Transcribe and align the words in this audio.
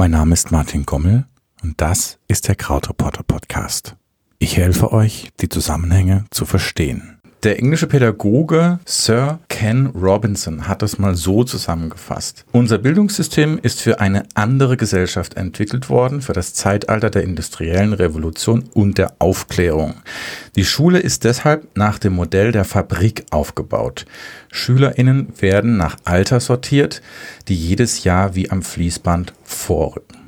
Mein 0.00 0.12
Name 0.12 0.32
ist 0.32 0.50
Martin 0.50 0.86
Gommel 0.86 1.26
und 1.62 1.78
das 1.82 2.18
ist 2.26 2.48
der 2.48 2.54
Krautreporter 2.54 3.22
Podcast. 3.22 3.96
Ich 4.38 4.56
helfe 4.56 4.94
euch, 4.94 5.28
die 5.40 5.50
Zusammenhänge 5.50 6.24
zu 6.30 6.46
verstehen. 6.46 7.19
Der 7.42 7.58
englische 7.58 7.86
Pädagoge 7.86 8.80
Sir 8.84 9.38
Ken 9.48 9.86
Robinson 9.86 10.68
hat 10.68 10.82
das 10.82 10.98
mal 10.98 11.14
so 11.14 11.42
zusammengefasst. 11.42 12.44
Unser 12.52 12.76
Bildungssystem 12.76 13.58
ist 13.62 13.80
für 13.80 13.98
eine 13.98 14.24
andere 14.34 14.76
Gesellschaft 14.76 15.38
entwickelt 15.38 15.88
worden, 15.88 16.20
für 16.20 16.34
das 16.34 16.52
Zeitalter 16.52 17.08
der 17.08 17.22
industriellen 17.22 17.94
Revolution 17.94 18.64
und 18.74 18.98
der 18.98 19.14
Aufklärung. 19.20 19.94
Die 20.54 20.66
Schule 20.66 20.98
ist 20.98 21.24
deshalb 21.24 21.66
nach 21.78 21.98
dem 21.98 22.12
Modell 22.12 22.52
der 22.52 22.66
Fabrik 22.66 23.24
aufgebaut. 23.30 24.04
Schülerinnen 24.52 25.32
werden 25.40 25.78
nach 25.78 25.96
Alter 26.04 26.40
sortiert, 26.40 27.00
die 27.48 27.56
jedes 27.56 28.04
Jahr 28.04 28.34
wie 28.34 28.50
am 28.50 28.60
Fließband 28.60 29.32
vorrücken. 29.44 30.19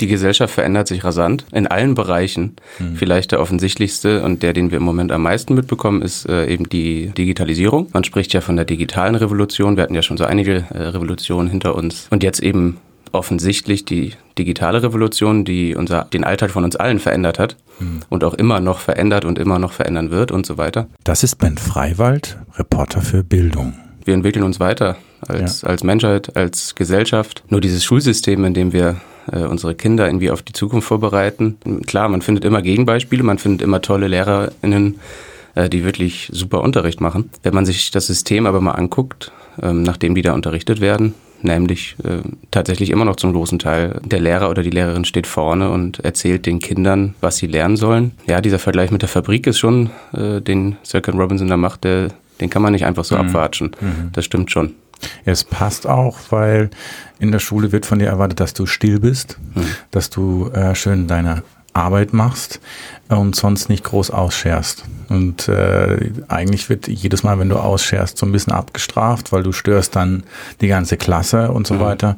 Die 0.00 0.06
Gesellschaft 0.06 0.54
verändert 0.54 0.88
sich 0.88 1.04
rasant 1.04 1.44
in 1.52 1.66
allen 1.66 1.94
Bereichen. 1.94 2.56
Mhm. 2.78 2.96
Vielleicht 2.96 3.32
der 3.32 3.40
offensichtlichste 3.40 4.22
und 4.22 4.42
der, 4.42 4.52
den 4.52 4.70
wir 4.70 4.78
im 4.78 4.84
Moment 4.84 5.12
am 5.12 5.22
meisten 5.22 5.54
mitbekommen, 5.54 6.02
ist 6.02 6.26
äh, 6.28 6.46
eben 6.46 6.68
die 6.68 7.12
Digitalisierung. 7.16 7.88
Man 7.92 8.04
spricht 8.04 8.32
ja 8.32 8.40
von 8.40 8.56
der 8.56 8.64
digitalen 8.64 9.14
Revolution. 9.14 9.76
Wir 9.76 9.82
hatten 9.82 9.94
ja 9.94 10.02
schon 10.02 10.16
so 10.16 10.24
einige 10.24 10.64
äh, 10.70 10.78
Revolutionen 10.78 11.50
hinter 11.50 11.74
uns. 11.74 12.06
Und 12.10 12.22
jetzt 12.22 12.40
eben 12.40 12.78
offensichtlich 13.12 13.84
die 13.84 14.12
digitale 14.38 14.82
Revolution, 14.82 15.44
die 15.44 15.74
unser, 15.74 16.04
den 16.04 16.24
Alltag 16.24 16.50
von 16.50 16.64
uns 16.64 16.76
allen 16.76 16.98
verändert 16.98 17.38
hat 17.38 17.56
mhm. 17.78 18.00
und 18.08 18.24
auch 18.24 18.34
immer 18.34 18.60
noch 18.60 18.78
verändert 18.78 19.24
und 19.24 19.38
immer 19.38 19.58
noch 19.58 19.72
verändern 19.72 20.10
wird 20.10 20.32
und 20.32 20.46
so 20.46 20.58
weiter. 20.58 20.86
Das 21.04 21.22
ist 21.24 21.36
Ben 21.36 21.58
Freiwald, 21.58 22.38
Reporter 22.56 23.02
für 23.02 23.24
Bildung. 23.24 23.74
Wir 24.04 24.14
entwickeln 24.14 24.44
uns 24.44 24.60
weiter 24.60 24.96
als, 25.26 25.62
ja. 25.62 25.68
als 25.68 25.84
Menschheit, 25.84 26.36
als 26.36 26.74
Gesellschaft. 26.74 27.42
Nur 27.48 27.60
dieses 27.60 27.84
Schulsystem, 27.84 28.44
in 28.44 28.54
dem 28.54 28.72
wir 28.72 28.96
äh, 29.32 29.44
unsere 29.44 29.74
Kinder 29.74 30.06
irgendwie 30.06 30.30
auf 30.30 30.42
die 30.42 30.52
Zukunft 30.52 30.88
vorbereiten. 30.88 31.56
Klar, 31.86 32.08
man 32.08 32.22
findet 32.22 32.44
immer 32.44 32.62
Gegenbeispiele, 32.62 33.22
man 33.22 33.38
findet 33.38 33.62
immer 33.62 33.80
tolle 33.80 34.08
LehrerInnen, 34.08 35.00
äh, 35.54 35.68
die 35.68 35.84
wirklich 35.84 36.28
super 36.32 36.62
Unterricht 36.62 37.00
machen. 37.00 37.30
Wenn 37.42 37.54
man 37.54 37.66
sich 37.66 37.90
das 37.90 38.06
System 38.06 38.46
aber 38.46 38.60
mal 38.60 38.72
anguckt, 38.72 39.32
ähm, 39.62 39.82
nachdem 39.82 40.14
die 40.14 40.22
da 40.22 40.32
unterrichtet 40.32 40.80
werden, 40.80 41.14
nämlich 41.42 41.96
äh, 42.04 42.18
tatsächlich 42.50 42.90
immer 42.90 43.04
noch 43.04 43.16
zum 43.16 43.32
großen 43.32 43.58
Teil 43.58 44.00
der 44.04 44.20
Lehrer 44.20 44.50
oder 44.50 44.62
die 44.62 44.70
Lehrerin 44.70 45.04
steht 45.04 45.26
vorne 45.26 45.70
und 45.70 46.00
erzählt 46.00 46.46
den 46.46 46.58
Kindern, 46.58 47.14
was 47.20 47.38
sie 47.38 47.46
lernen 47.46 47.76
sollen. 47.76 48.12
Ja, 48.26 48.40
dieser 48.40 48.58
Vergleich 48.58 48.90
mit 48.90 49.02
der 49.02 49.08
Fabrik 49.08 49.46
ist 49.46 49.58
schon, 49.58 49.90
äh, 50.12 50.40
den 50.40 50.76
Sir 50.82 51.00
Ken 51.00 51.18
Robinson 51.18 51.48
da 51.48 51.56
macht, 51.56 51.84
der, 51.84 52.08
den 52.40 52.50
kann 52.50 52.62
man 52.62 52.72
nicht 52.72 52.84
einfach 52.84 53.04
so 53.04 53.16
mhm. 53.16 53.22
abwatschen. 53.22 53.70
Mhm. 53.80 54.10
Das 54.12 54.24
stimmt 54.24 54.50
schon. 54.50 54.74
Es 55.24 55.44
passt 55.44 55.86
auch, 55.86 56.18
weil 56.30 56.70
in 57.18 57.32
der 57.32 57.38
Schule 57.38 57.72
wird 57.72 57.86
von 57.86 57.98
dir 57.98 58.08
erwartet, 58.08 58.40
dass 58.40 58.54
du 58.54 58.66
still 58.66 59.00
bist, 59.00 59.38
mhm. 59.54 59.66
dass 59.90 60.10
du 60.10 60.50
äh, 60.50 60.74
schön 60.74 61.06
deine 61.06 61.42
Arbeit 61.72 62.12
machst 62.12 62.60
und 63.08 63.36
sonst 63.36 63.68
nicht 63.68 63.84
groß 63.84 64.10
ausscherst. 64.10 64.84
Und 65.08 65.48
äh, 65.48 66.10
eigentlich 66.28 66.68
wird 66.68 66.88
jedes 66.88 67.22
Mal, 67.22 67.38
wenn 67.38 67.48
du 67.48 67.56
ausscherst, 67.56 68.18
so 68.18 68.26
ein 68.26 68.32
bisschen 68.32 68.52
abgestraft, 68.52 69.32
weil 69.32 69.42
du 69.42 69.52
störst 69.52 69.96
dann 69.96 70.24
die 70.60 70.68
ganze 70.68 70.96
Klasse 70.96 71.50
und 71.50 71.66
so 71.66 71.74
mhm. 71.74 71.80
weiter. 71.80 72.16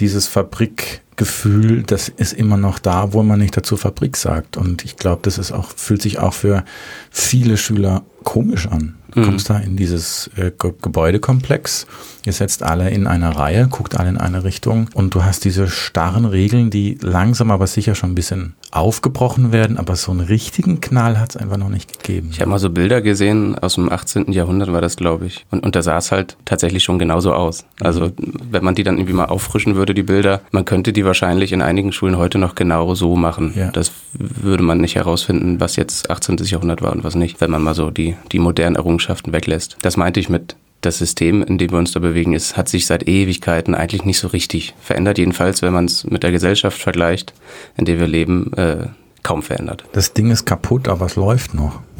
Dieses 0.00 0.26
Fabrikgefühl, 0.26 1.82
das 1.84 2.08
ist 2.08 2.32
immer 2.32 2.56
noch 2.56 2.78
da, 2.78 3.12
wo 3.12 3.22
man 3.22 3.38
nicht 3.38 3.56
dazu 3.56 3.76
Fabrik 3.76 4.16
sagt. 4.16 4.56
Und 4.56 4.84
ich 4.84 4.96
glaube, 4.96 5.20
das 5.22 5.38
ist 5.38 5.52
auch, 5.52 5.70
fühlt 5.76 6.02
sich 6.02 6.18
auch 6.18 6.34
für 6.34 6.64
viele 7.10 7.56
Schüler 7.56 8.02
komisch 8.24 8.66
an. 8.66 8.97
Du 9.12 9.20
mhm. 9.20 9.24
kommst 9.24 9.48
da 9.48 9.58
in 9.58 9.76
dieses 9.76 10.30
äh, 10.36 10.50
Gebäudekomplex, 10.56 11.86
ihr 12.26 12.32
setzt 12.32 12.62
alle 12.62 12.90
in 12.90 13.06
einer 13.06 13.30
Reihe, 13.30 13.68
guckt 13.68 13.98
alle 13.98 14.10
in 14.10 14.18
eine 14.18 14.44
Richtung 14.44 14.88
und 14.92 15.14
du 15.14 15.24
hast 15.24 15.44
diese 15.44 15.68
starren 15.68 16.26
Regeln, 16.26 16.70
die 16.70 16.98
langsam 17.00 17.50
aber 17.50 17.66
sicher 17.66 17.94
schon 17.94 18.12
ein 18.12 18.14
bisschen 18.14 18.54
aufgebrochen 18.70 19.50
werden, 19.50 19.78
aber 19.78 19.96
so 19.96 20.12
einen 20.12 20.20
richtigen 20.20 20.82
Knall 20.82 21.18
hat 21.18 21.30
es 21.30 21.36
einfach 21.38 21.56
noch 21.56 21.70
nicht 21.70 22.02
gegeben. 22.02 22.28
Ich 22.32 22.40
habe 22.40 22.50
mal 22.50 22.58
so 22.58 22.68
Bilder 22.68 23.00
gesehen, 23.00 23.58
aus 23.58 23.76
dem 23.76 23.90
18. 23.90 24.30
Jahrhundert 24.32 24.70
war 24.72 24.82
das, 24.82 24.96
glaube 24.96 25.24
ich. 25.24 25.46
Und, 25.50 25.64
und 25.64 25.74
da 25.74 25.82
sah 25.82 25.96
es 25.96 26.12
halt 26.12 26.36
tatsächlich 26.44 26.84
schon 26.84 26.98
genauso 26.98 27.32
aus. 27.32 27.64
Also 27.80 28.12
wenn 28.18 28.62
man 28.62 28.74
die 28.74 28.82
dann 28.82 28.98
irgendwie 28.98 29.14
mal 29.14 29.26
auffrischen 29.26 29.74
würde, 29.74 29.94
die 29.94 30.02
Bilder, 30.02 30.42
man 30.50 30.66
könnte 30.66 30.92
die 30.92 31.06
wahrscheinlich 31.06 31.52
in 31.52 31.62
einigen 31.62 31.92
Schulen 31.92 32.18
heute 32.18 32.36
noch 32.36 32.54
genau 32.54 32.94
so 32.94 33.16
machen. 33.16 33.54
Ja. 33.56 33.70
Das 33.70 33.90
würde 34.12 34.62
man 34.62 34.82
nicht 34.82 34.96
herausfinden, 34.96 35.60
was 35.60 35.76
jetzt 35.76 36.10
18. 36.10 36.36
Jahrhundert 36.44 36.82
war 36.82 36.92
und 36.92 37.04
was 37.04 37.14
nicht, 37.14 37.40
wenn 37.40 37.50
man 37.50 37.62
mal 37.62 37.74
so 37.74 37.90
die, 37.90 38.16
die 38.32 38.38
modernen 38.38 38.76
Errungenschaften 38.76 38.97
weglässt. 39.32 39.76
Das 39.82 39.96
meinte 39.96 40.20
ich 40.20 40.28
mit 40.28 40.56
das 40.80 40.98
System, 40.98 41.42
in 41.42 41.58
dem 41.58 41.72
wir 41.72 41.78
uns 41.78 41.92
da 41.92 42.00
bewegen, 42.00 42.34
ist, 42.34 42.56
hat 42.56 42.68
sich 42.68 42.86
seit 42.86 43.08
Ewigkeiten 43.08 43.74
eigentlich 43.74 44.04
nicht 44.04 44.18
so 44.18 44.28
richtig 44.28 44.74
verändert. 44.80 45.18
Jedenfalls, 45.18 45.60
wenn 45.62 45.72
man 45.72 45.86
es 45.86 46.04
mit 46.04 46.22
der 46.22 46.30
Gesellschaft 46.30 46.80
vergleicht, 46.80 47.34
in 47.76 47.84
der 47.84 47.98
wir 47.98 48.06
leben, 48.06 48.52
äh, 48.54 48.86
kaum 49.24 49.42
verändert. 49.42 49.84
Das 49.92 50.12
Ding 50.12 50.30
ist 50.30 50.46
kaputt, 50.46 50.88
aber 50.88 51.06
es 51.06 51.16
läuft 51.16 51.54
noch. 51.54 51.80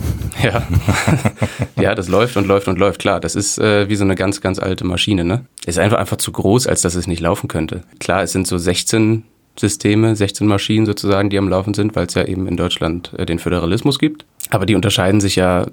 Ja, 0.41 0.63
ja, 1.75 1.97
das 1.97 2.07
läuft 2.07 2.37
und 2.37 2.47
läuft 2.47 2.69
und 2.69 2.79
läuft. 2.79 3.01
Klar, 3.01 3.19
das 3.19 3.35
ist 3.35 3.59
äh, 3.59 3.89
wie 3.89 3.97
so 3.97 4.05
eine 4.05 4.15
ganz, 4.15 4.41
ganz 4.41 4.61
alte 4.61 4.85
Maschine. 4.85 5.25
Ne, 5.25 5.47
ist 5.67 5.81
einfach 5.81 5.99
einfach 5.99 6.19
zu 6.19 6.31
groß, 6.31 6.69
als 6.69 6.83
dass 6.83 6.95
es 6.95 7.09
nicht 7.09 7.19
laufen 7.19 7.49
könnte. 7.49 7.83
Klar, 7.99 8.23
es 8.23 8.31
sind 8.31 8.47
so 8.47 8.57
16 8.57 9.25
Systeme, 9.59 10.15
16 10.15 10.47
Maschinen 10.47 10.87
sozusagen, 10.87 11.31
die 11.31 11.39
am 11.39 11.49
Laufen 11.49 11.75
sind, 11.75 11.97
weil 11.97 12.07
es 12.07 12.15
ja 12.15 12.25
eben 12.25 12.47
in 12.47 12.57
Deutschland 12.57 13.13
äh, 13.17 13.27
den 13.27 13.39
Föderalismus 13.39 13.99
gibt. 13.99 14.25
Aber 14.51 14.67
die 14.67 14.75
unterscheiden 14.75 15.21
sich 15.21 15.37
ja 15.37 15.67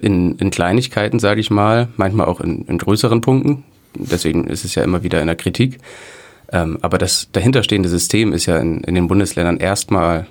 in, 0.00 0.36
in 0.36 0.50
Kleinigkeiten, 0.50 1.18
sage 1.18 1.40
ich 1.40 1.50
mal, 1.50 1.88
manchmal 1.96 2.26
auch 2.26 2.40
in, 2.40 2.64
in, 2.66 2.78
größeren 2.78 3.20
Punkten. 3.20 3.64
Deswegen 3.94 4.46
ist 4.46 4.64
es 4.64 4.74
ja 4.74 4.84
immer 4.84 5.02
wieder 5.02 5.20
in 5.20 5.26
der 5.26 5.36
Kritik. 5.36 5.78
Ähm, 6.52 6.78
aber 6.82 6.98
das 6.98 7.28
dahinterstehende 7.32 7.88
System 7.88 8.32
ist 8.32 8.46
ja 8.46 8.58
in, 8.58 8.84
in 8.84 8.94
den 8.94 9.08
Bundesländern 9.08 9.56
erstmal 9.56 10.26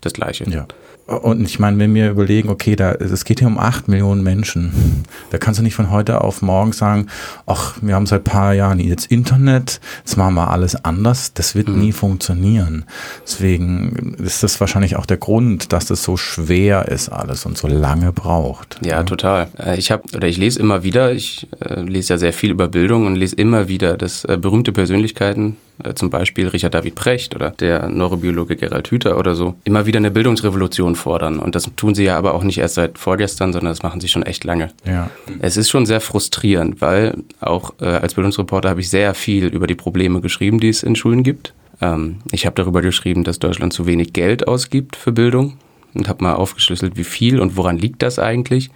das 0.00 0.12
gleiche. 0.12 0.44
Ja. 0.50 0.66
Und 1.06 1.42
ich 1.44 1.58
meine, 1.58 1.78
wenn 1.78 1.94
wir 1.94 2.10
überlegen, 2.10 2.48
okay, 2.48 2.76
da, 2.76 2.92
es 2.92 3.24
geht 3.24 3.40
hier 3.40 3.48
um 3.48 3.58
acht 3.58 3.88
Millionen 3.88 4.22
Menschen, 4.22 5.04
da 5.30 5.38
kannst 5.38 5.58
du 5.58 5.64
nicht 5.64 5.74
von 5.74 5.90
heute 5.90 6.20
auf 6.20 6.42
morgen 6.42 6.72
sagen, 6.72 7.08
ach, 7.44 7.74
wir 7.82 7.96
haben 7.96 8.06
seit 8.06 8.24
paar 8.24 8.54
Jahren 8.54 8.78
jetzt 8.78 9.06
Internet, 9.10 9.80
jetzt 9.98 10.16
machen 10.16 10.34
wir 10.34 10.50
alles 10.50 10.84
anders. 10.84 11.34
Das 11.34 11.54
wird 11.54 11.68
mhm. 11.68 11.80
nie 11.80 11.92
funktionieren. 11.92 12.84
Deswegen 13.26 14.14
ist 14.22 14.42
das 14.42 14.60
wahrscheinlich 14.60 14.96
auch 14.96 15.06
der 15.06 15.16
Grund, 15.16 15.72
dass 15.72 15.86
das 15.86 16.04
so 16.04 16.16
schwer 16.16 16.88
ist 16.88 17.08
alles 17.08 17.46
und 17.46 17.58
so 17.58 17.66
lange 17.66 18.12
braucht. 18.12 18.78
Ja, 18.84 18.98
ja. 18.98 19.02
total. 19.02 19.48
Äh, 19.58 19.78
ich 19.78 19.90
habe 19.90 20.04
oder 20.14 20.28
ich 20.28 20.36
lese 20.36 20.60
immer 20.60 20.84
wieder, 20.84 21.12
ich 21.12 21.48
äh, 21.60 21.80
lese 21.80 22.14
ja 22.14 22.18
sehr 22.18 22.32
viel 22.32 22.50
über 22.50 22.68
Bildung 22.68 23.06
und 23.06 23.16
lese 23.16 23.36
immer 23.36 23.66
wieder, 23.66 23.96
dass 23.96 24.24
äh, 24.24 24.38
berühmte 24.40 24.72
Persönlichkeiten 24.72 25.56
zum 25.94 26.10
Beispiel 26.10 26.48
Richard 26.48 26.74
David 26.74 26.94
Precht 26.94 27.34
oder 27.34 27.50
der 27.50 27.88
Neurobiologe 27.88 28.56
Gerald 28.56 28.90
Hüther 28.90 29.18
oder 29.18 29.34
so, 29.34 29.54
immer 29.64 29.86
wieder 29.86 29.98
eine 29.98 30.10
Bildungsrevolution 30.10 30.94
fordern. 30.94 31.38
Und 31.38 31.54
das 31.54 31.70
tun 31.76 31.94
sie 31.94 32.04
ja 32.04 32.16
aber 32.16 32.34
auch 32.34 32.44
nicht 32.44 32.58
erst 32.58 32.74
seit 32.74 32.98
vorgestern, 32.98 33.52
sondern 33.52 33.72
das 33.72 33.82
machen 33.82 34.00
sie 34.00 34.08
schon 34.08 34.22
echt 34.22 34.44
lange. 34.44 34.70
Ja. 34.84 35.10
Es 35.40 35.56
ist 35.56 35.70
schon 35.70 35.86
sehr 35.86 36.00
frustrierend, 36.00 36.80
weil 36.80 37.16
auch 37.40 37.74
äh, 37.80 37.86
als 37.86 38.14
Bildungsreporter 38.14 38.68
habe 38.68 38.80
ich 38.80 38.90
sehr 38.90 39.14
viel 39.14 39.46
über 39.46 39.66
die 39.66 39.74
Probleme 39.74 40.20
geschrieben, 40.20 40.60
die 40.60 40.68
es 40.68 40.82
in 40.82 40.96
Schulen 40.96 41.22
gibt. 41.22 41.54
Ähm, 41.80 42.18
ich 42.30 42.46
habe 42.46 42.54
darüber 42.54 42.82
geschrieben, 42.82 43.24
dass 43.24 43.38
Deutschland 43.38 43.72
zu 43.72 43.86
wenig 43.86 44.12
Geld 44.12 44.46
ausgibt 44.46 44.96
für 44.96 45.12
Bildung 45.12 45.58
und 45.94 46.08
habe 46.08 46.24
mal 46.24 46.34
aufgeschlüsselt, 46.34 46.96
wie 46.96 47.04
viel 47.04 47.40
und 47.40 47.56
woran 47.56 47.78
liegt 47.78 48.02
das 48.02 48.18
eigentlich. 48.18 48.70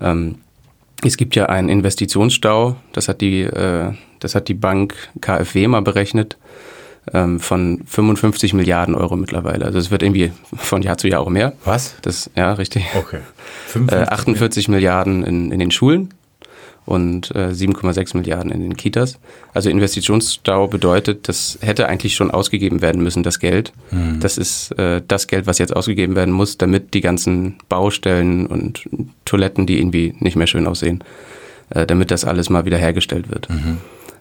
Ähm, 0.00 0.36
es 1.04 1.16
gibt 1.16 1.34
ja 1.34 1.46
einen 1.46 1.68
Investitionsstau, 1.68 2.76
das 2.92 3.08
hat 3.08 3.20
die, 3.20 3.42
äh, 3.42 3.92
das 4.24 4.34
hat 4.34 4.48
die 4.48 4.54
Bank 4.54 4.94
KfW 5.20 5.68
mal 5.68 5.82
berechnet, 5.82 6.36
ähm, 7.12 7.40
von 7.40 7.82
55 7.86 8.54
Milliarden 8.54 8.94
Euro 8.94 9.16
mittlerweile. 9.16 9.64
Also 9.64 9.78
es 9.78 9.90
wird 9.90 10.02
irgendwie 10.02 10.32
von 10.54 10.82
Jahr 10.82 10.98
zu 10.98 11.08
Jahr 11.08 11.20
auch 11.20 11.28
mehr. 11.28 11.52
Was? 11.64 11.96
Das, 12.02 12.30
ja, 12.36 12.52
richtig. 12.52 12.84
Okay. 12.96 13.20
Äh, 13.88 14.04
48 14.04 14.68
Milliarden 14.68 15.24
in, 15.24 15.50
in 15.50 15.58
den 15.58 15.70
Schulen 15.70 16.14
und 16.84 17.30
äh, 17.34 17.48
7,6 17.48 18.16
Milliarden 18.16 18.50
in 18.50 18.60
den 18.60 18.76
Kitas. 18.76 19.18
Also 19.54 19.70
Investitionsstau 19.70 20.66
bedeutet, 20.66 21.28
das 21.28 21.58
hätte 21.60 21.88
eigentlich 21.88 22.14
schon 22.14 22.30
ausgegeben 22.30 22.82
werden 22.82 23.02
müssen, 23.02 23.22
das 23.22 23.38
Geld. 23.38 23.72
Mhm. 23.90 24.20
Das 24.20 24.38
ist 24.38 24.72
äh, 24.78 25.00
das 25.06 25.26
Geld, 25.26 25.46
was 25.46 25.58
jetzt 25.58 25.74
ausgegeben 25.74 26.16
werden 26.16 26.32
muss, 26.32 26.58
damit 26.58 26.94
die 26.94 27.00
ganzen 27.00 27.56
Baustellen 27.68 28.46
und 28.46 28.88
Toiletten, 29.24 29.66
die 29.66 29.78
irgendwie 29.78 30.14
nicht 30.18 30.36
mehr 30.36 30.46
schön 30.46 30.66
aussehen, 30.66 31.04
äh, 31.70 31.86
damit 31.86 32.10
das 32.10 32.24
alles 32.24 32.50
mal 32.50 32.64
wieder 32.64 32.78
hergestellt 32.78 33.30
wird. 33.30 33.48
Mhm. 33.48 33.78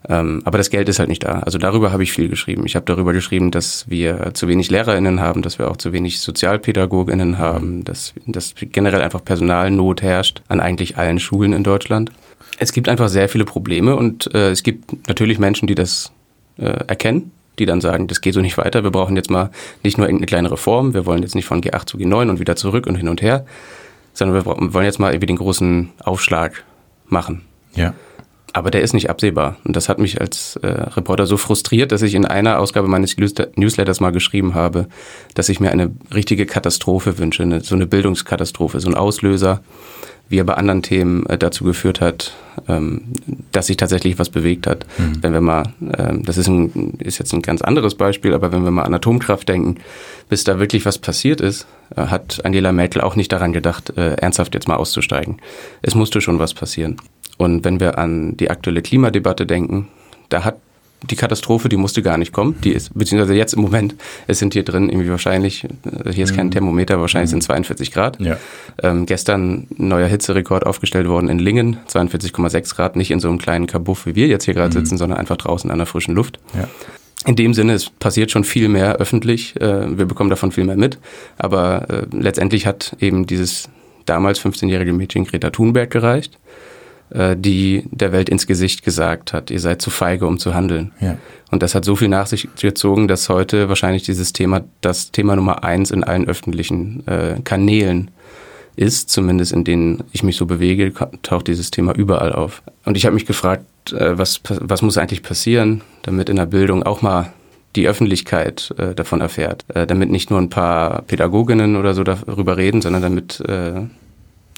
Ähm, 0.09 0.41
aber 0.45 0.57
das 0.57 0.69
Geld 0.69 0.89
ist 0.89 0.99
halt 0.99 1.09
nicht 1.09 1.23
da. 1.23 1.39
Also 1.39 1.57
darüber 1.57 1.91
habe 1.91 2.03
ich 2.03 2.11
viel 2.11 2.27
geschrieben. 2.27 2.65
Ich 2.65 2.75
habe 2.75 2.85
darüber 2.85 3.13
geschrieben, 3.13 3.51
dass 3.51 3.89
wir 3.89 4.33
zu 4.33 4.47
wenig 4.47 4.71
LehrerInnen 4.71 5.19
haben, 5.19 5.41
dass 5.41 5.59
wir 5.59 5.69
auch 5.69 5.77
zu 5.77 5.93
wenig 5.93 6.19
SozialpädagogInnen 6.21 7.37
haben, 7.37 7.83
dass, 7.83 8.13
dass 8.25 8.55
generell 8.57 9.01
einfach 9.01 9.23
Personalnot 9.23 10.01
herrscht 10.01 10.41
an 10.47 10.59
eigentlich 10.59 10.97
allen 10.97 11.19
Schulen 11.19 11.53
in 11.53 11.63
Deutschland. 11.63 12.11
Es 12.57 12.73
gibt 12.73 12.89
einfach 12.89 13.09
sehr 13.09 13.29
viele 13.29 13.45
Probleme 13.45 13.95
und 13.95 14.33
äh, 14.33 14.51
es 14.51 14.63
gibt 14.63 15.07
natürlich 15.07 15.39
Menschen, 15.39 15.67
die 15.67 15.75
das 15.75 16.11
äh, 16.57 16.65
erkennen, 16.87 17.31
die 17.59 17.65
dann 17.65 17.81
sagen, 17.81 18.07
das 18.07 18.21
geht 18.21 18.33
so 18.33 18.41
nicht 18.41 18.57
weiter, 18.57 18.83
wir 18.83 18.91
brauchen 18.91 19.15
jetzt 19.15 19.29
mal 19.29 19.51
nicht 19.83 19.97
nur 19.97 20.07
irgendeine 20.07 20.27
kleine 20.27 20.51
Reform, 20.51 20.93
wir 20.93 21.05
wollen 21.05 21.21
jetzt 21.21 21.35
nicht 21.35 21.45
von 21.45 21.61
G8 21.61 21.85
zu 21.85 21.97
G9 21.97 22.29
und 22.29 22.39
wieder 22.39 22.55
zurück 22.55 22.87
und 22.87 22.95
hin 22.95 23.07
und 23.07 23.21
her, 23.21 23.45
sondern 24.13 24.45
wir 24.45 24.73
wollen 24.73 24.85
jetzt 24.85 24.99
mal 24.99 25.11
irgendwie 25.11 25.27
den 25.27 25.37
großen 25.37 25.89
Aufschlag 26.03 26.63
machen. 27.07 27.43
Ja. 27.75 27.93
Aber 28.53 28.71
der 28.71 28.81
ist 28.81 28.93
nicht 28.93 29.09
absehbar. 29.09 29.57
Und 29.63 29.75
das 29.75 29.87
hat 29.87 29.99
mich 29.99 30.19
als 30.19 30.57
äh, 30.57 30.67
Reporter 30.67 31.25
so 31.25 31.37
frustriert, 31.37 31.91
dass 31.91 32.01
ich 32.01 32.15
in 32.15 32.25
einer 32.25 32.59
Ausgabe 32.59 32.87
meines 32.87 33.15
Newsletters 33.17 33.99
mal 33.99 34.11
geschrieben 34.11 34.55
habe, 34.55 34.87
dass 35.35 35.49
ich 35.49 35.59
mir 35.59 35.71
eine 35.71 35.91
richtige 36.13 36.45
Katastrophe 36.45 37.17
wünsche, 37.17 37.43
eine, 37.43 37.61
so 37.61 37.75
eine 37.75 37.87
Bildungskatastrophe, 37.87 38.79
so 38.79 38.89
ein 38.89 38.95
Auslöser, 38.95 39.61
wie 40.31 40.39
er 40.39 40.45
bei 40.45 40.53
anderen 40.53 40.81
Themen 40.81 41.25
äh, 41.27 41.37
dazu 41.37 41.65
geführt 41.65 41.99
hat, 41.99 42.33
ähm, 42.67 43.01
dass 43.51 43.67
sich 43.67 43.77
tatsächlich 43.77 44.17
was 44.17 44.29
bewegt 44.29 44.65
hat. 44.65 44.85
Mhm. 44.97 45.21
Wenn 45.21 45.33
wir 45.33 45.41
mal, 45.41 45.73
ähm, 45.97 46.23
das 46.23 46.37
ist, 46.37 46.47
ein, 46.47 46.93
ist 46.99 47.19
jetzt 47.19 47.33
ein 47.33 47.41
ganz 47.41 47.61
anderes 47.61 47.95
Beispiel, 47.95 48.33
aber 48.33 48.51
wenn 48.51 48.63
wir 48.63 48.71
mal 48.71 48.83
an 48.83 48.93
Atomkraft 48.93 49.47
denken, 49.49 49.75
bis 50.29 50.45
da 50.45 50.57
wirklich 50.57 50.85
was 50.85 50.97
passiert 50.97 51.41
ist, 51.41 51.67
äh, 51.95 52.07
hat 52.07 52.45
Angela 52.45 52.71
Merkel 52.71 53.01
auch 53.01 53.17
nicht 53.17 53.31
daran 53.31 53.51
gedacht, 53.51 53.93
äh, 53.97 54.13
ernsthaft 54.15 54.53
jetzt 54.55 54.69
mal 54.69 54.77
auszusteigen. 54.77 55.37
Es 55.81 55.95
musste 55.95 56.21
schon 56.21 56.39
was 56.39 56.53
passieren. 56.53 56.97
Und 57.41 57.65
wenn 57.65 57.79
wir 57.79 57.97
an 57.97 58.37
die 58.37 58.51
aktuelle 58.51 58.83
Klimadebatte 58.83 59.47
denken, 59.47 59.87
da 60.29 60.43
hat 60.43 60.57
die 61.09 61.15
Katastrophe, 61.15 61.69
die 61.69 61.75
musste 61.75 62.03
gar 62.03 62.19
nicht 62.19 62.33
kommen. 62.33 62.55
Die 62.63 62.69
ist, 62.69 62.93
beziehungsweise 62.93 63.33
jetzt 63.33 63.55
im 63.55 63.61
Moment, 63.61 63.95
es 64.27 64.37
sind 64.37 64.53
hier 64.53 64.61
drin 64.61 64.89
irgendwie 64.89 65.09
wahrscheinlich, 65.09 65.63
äh, 65.63 66.11
hier 66.11 66.25
ist 66.25 66.35
kein 66.35 66.45
mhm. 66.45 66.51
Thermometer, 66.51 67.01
wahrscheinlich 67.01 67.31
mhm. 67.31 67.41
sind 67.41 67.43
42 67.45 67.91
Grad. 67.91 68.19
Ja. 68.19 68.37
Ähm, 68.83 69.07
gestern 69.07 69.65
ein 69.71 69.87
neuer 69.87 70.05
Hitzerekord 70.05 70.67
aufgestellt 70.67 71.07
worden 71.07 71.29
in 71.29 71.39
Lingen, 71.39 71.77
42,6 71.89 72.75
Grad, 72.75 72.95
nicht 72.95 73.09
in 73.09 73.19
so 73.19 73.27
einem 73.27 73.39
kleinen 73.39 73.65
Kabuff, 73.65 74.05
wie 74.05 74.13
wir 74.13 74.27
jetzt 74.27 74.45
hier 74.45 74.53
gerade 74.53 74.77
mhm. 74.77 74.83
sitzen, 74.83 74.99
sondern 74.99 75.17
einfach 75.17 75.37
draußen 75.37 75.71
an 75.71 75.79
der 75.79 75.87
frischen 75.87 76.13
Luft. 76.13 76.37
Ja. 76.53 76.69
In 77.25 77.35
dem 77.35 77.55
Sinne, 77.55 77.73
es 77.73 77.89
passiert 77.89 78.29
schon 78.29 78.43
viel 78.43 78.69
mehr 78.69 78.97
öffentlich, 78.97 79.59
äh, 79.59 79.97
wir 79.97 80.05
bekommen 80.05 80.29
davon 80.29 80.51
viel 80.51 80.65
mehr 80.65 80.77
mit, 80.77 80.99
aber 81.39 81.89
äh, 81.89 82.15
letztendlich 82.15 82.67
hat 82.67 82.95
eben 82.99 83.25
dieses 83.25 83.67
damals 84.05 84.39
15-jährige 84.39 84.93
Mädchen 84.93 85.25
Greta 85.25 85.49
Thunberg 85.49 85.89
gereicht 85.89 86.37
die 87.13 87.83
der 87.91 88.13
Welt 88.13 88.29
ins 88.29 88.47
Gesicht 88.47 88.83
gesagt 88.83 89.33
hat, 89.33 89.51
ihr 89.51 89.59
seid 89.59 89.81
zu 89.81 89.89
feige, 89.89 90.25
um 90.27 90.39
zu 90.39 90.53
handeln. 90.53 90.93
Ja. 91.01 91.17
Und 91.51 91.61
das 91.61 91.75
hat 91.75 91.83
so 91.83 91.97
viel 91.97 92.07
nach 92.07 92.27
sich 92.27 92.47
gezogen, 92.55 93.09
dass 93.09 93.27
heute 93.27 93.67
wahrscheinlich 93.67 94.03
dieses 94.03 94.31
Thema 94.31 94.61
das 94.79 95.11
Thema 95.11 95.35
Nummer 95.35 95.65
eins 95.65 95.91
in 95.91 96.05
allen 96.05 96.27
öffentlichen 96.27 97.05
äh, 97.07 97.41
Kanälen 97.43 98.11
ist, 98.75 99.09
zumindest 99.09 99.51
in 99.51 99.63
denen 99.63 100.03
ich 100.11 100.23
mich 100.23 100.37
so 100.37 100.45
bewege, 100.45 100.93
taucht 101.21 101.47
dieses 101.47 101.71
Thema 101.71 101.93
überall 101.93 102.31
auf. 102.31 102.63
Und 102.85 102.95
ich 102.95 103.05
habe 103.05 103.13
mich 103.13 103.25
gefragt, 103.25 103.91
äh, 103.91 104.17
was, 104.17 104.41
was 104.47 104.81
muss 104.81 104.97
eigentlich 104.97 105.23
passieren, 105.23 105.81
damit 106.03 106.29
in 106.29 106.37
der 106.37 106.45
Bildung 106.45 106.83
auch 106.83 107.01
mal 107.01 107.33
die 107.75 107.87
Öffentlichkeit 107.87 108.73
äh, 108.77 108.93
davon 108.95 109.21
erfährt, 109.21 109.65
äh, 109.73 109.87
damit 109.87 110.09
nicht 110.09 110.29
nur 110.29 110.39
ein 110.39 110.49
paar 110.49 111.03
Pädagoginnen 111.03 111.75
oder 111.75 111.93
so 111.93 112.03
darüber 112.03 112.57
reden, 112.57 112.81
sondern 112.81 113.01
damit 113.01 113.39
äh, 113.41 113.81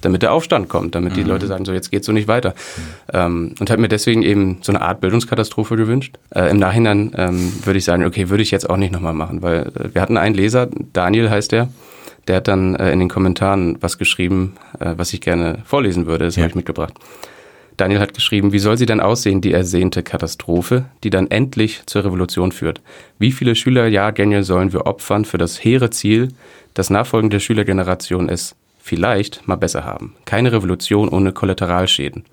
damit 0.05 0.21
der 0.21 0.33
Aufstand 0.33 0.69
kommt, 0.69 0.95
damit 0.95 1.13
mhm. 1.13 1.15
die 1.15 1.23
Leute 1.23 1.47
sagen, 1.47 1.65
so 1.65 1.73
jetzt 1.73 1.91
geht's 1.91 2.05
so 2.05 2.11
nicht 2.11 2.27
weiter. 2.27 2.49
Mhm. 2.49 2.83
Ähm, 3.13 3.55
und 3.59 3.69
habe 3.69 3.81
mir 3.81 3.87
deswegen 3.87 4.23
eben 4.23 4.59
so 4.61 4.71
eine 4.71 4.81
Art 4.81 5.01
Bildungskatastrophe 5.01 5.75
gewünscht. 5.75 6.17
Äh, 6.33 6.49
Im 6.51 6.57
Nachhinein 6.57 7.11
ähm, 7.15 7.53
würde 7.63 7.77
ich 7.77 7.85
sagen, 7.85 8.05
okay, 8.05 8.29
würde 8.29 8.43
ich 8.43 8.51
jetzt 8.51 8.69
auch 8.69 8.77
nicht 8.77 8.91
nochmal 8.91 9.13
machen, 9.13 9.41
weil 9.41 9.71
äh, 9.75 9.93
wir 9.93 10.01
hatten 10.01 10.17
einen 10.17 10.35
Leser, 10.35 10.69
Daniel 10.93 11.29
heißt 11.29 11.51
der, 11.51 11.69
der 12.27 12.37
hat 12.37 12.47
dann 12.47 12.75
äh, 12.75 12.91
in 12.91 12.99
den 12.99 13.09
Kommentaren 13.09 13.77
was 13.81 13.97
geschrieben, 13.97 14.53
äh, 14.79 14.93
was 14.97 15.13
ich 15.13 15.21
gerne 15.21 15.59
vorlesen 15.65 16.05
würde, 16.05 16.25
das 16.25 16.35
ja. 16.35 16.43
habe 16.43 16.49
ich 16.49 16.55
mitgebracht. 16.55 16.93
Daniel 17.77 17.99
hat 17.99 18.13
geschrieben, 18.13 18.53
wie 18.53 18.59
soll 18.59 18.77
sie 18.77 18.85
denn 18.85 18.99
aussehen, 18.99 19.41
die 19.41 19.51
ersehnte 19.51 20.03
Katastrophe, 20.03 20.85
die 21.03 21.09
dann 21.09 21.31
endlich 21.31 21.81
zur 21.87 22.05
Revolution 22.05 22.51
führt? 22.51 22.81
Wie 23.17 23.31
viele 23.31 23.55
Schülerjahrgänge 23.55 24.43
sollen 24.43 24.73
wir 24.73 24.85
opfern 24.85 25.25
für 25.25 25.39
das 25.39 25.63
hehre 25.63 25.89
Ziel, 25.89 26.29
das 26.75 26.91
nachfolgende 26.91 27.39
Schülergeneration 27.39 28.29
ist 28.29 28.55
vielleicht 28.83 29.47
mal 29.47 29.55
besser 29.55 29.85
haben. 29.85 30.13
Keine 30.25 30.51
Revolution 30.51 31.07
ohne 31.07 31.31
Kollateralschäden. 31.31 32.25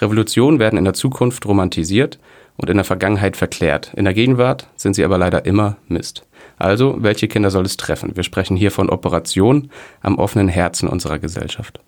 Revolutionen 0.00 0.58
werden 0.58 0.78
in 0.78 0.84
der 0.84 0.94
Zukunft 0.94 1.44
romantisiert 1.44 2.18
und 2.56 2.70
in 2.70 2.78
der 2.78 2.84
Vergangenheit 2.84 3.36
verklärt. 3.36 3.92
In 3.94 4.04
der 4.04 4.14
Gegenwart 4.14 4.66
sind 4.76 4.94
sie 4.94 5.04
aber 5.04 5.18
leider 5.18 5.44
immer 5.44 5.76
Mist. 5.86 6.26
Also, 6.56 6.96
welche 7.00 7.28
Kinder 7.28 7.50
soll 7.50 7.66
es 7.66 7.76
treffen? 7.76 8.16
Wir 8.16 8.22
sprechen 8.22 8.56
hier 8.56 8.70
von 8.70 8.88
Operation 8.88 9.70
am 10.00 10.16
offenen 10.18 10.48
Herzen 10.48 10.88
unserer 10.88 11.18
Gesellschaft. 11.18 11.80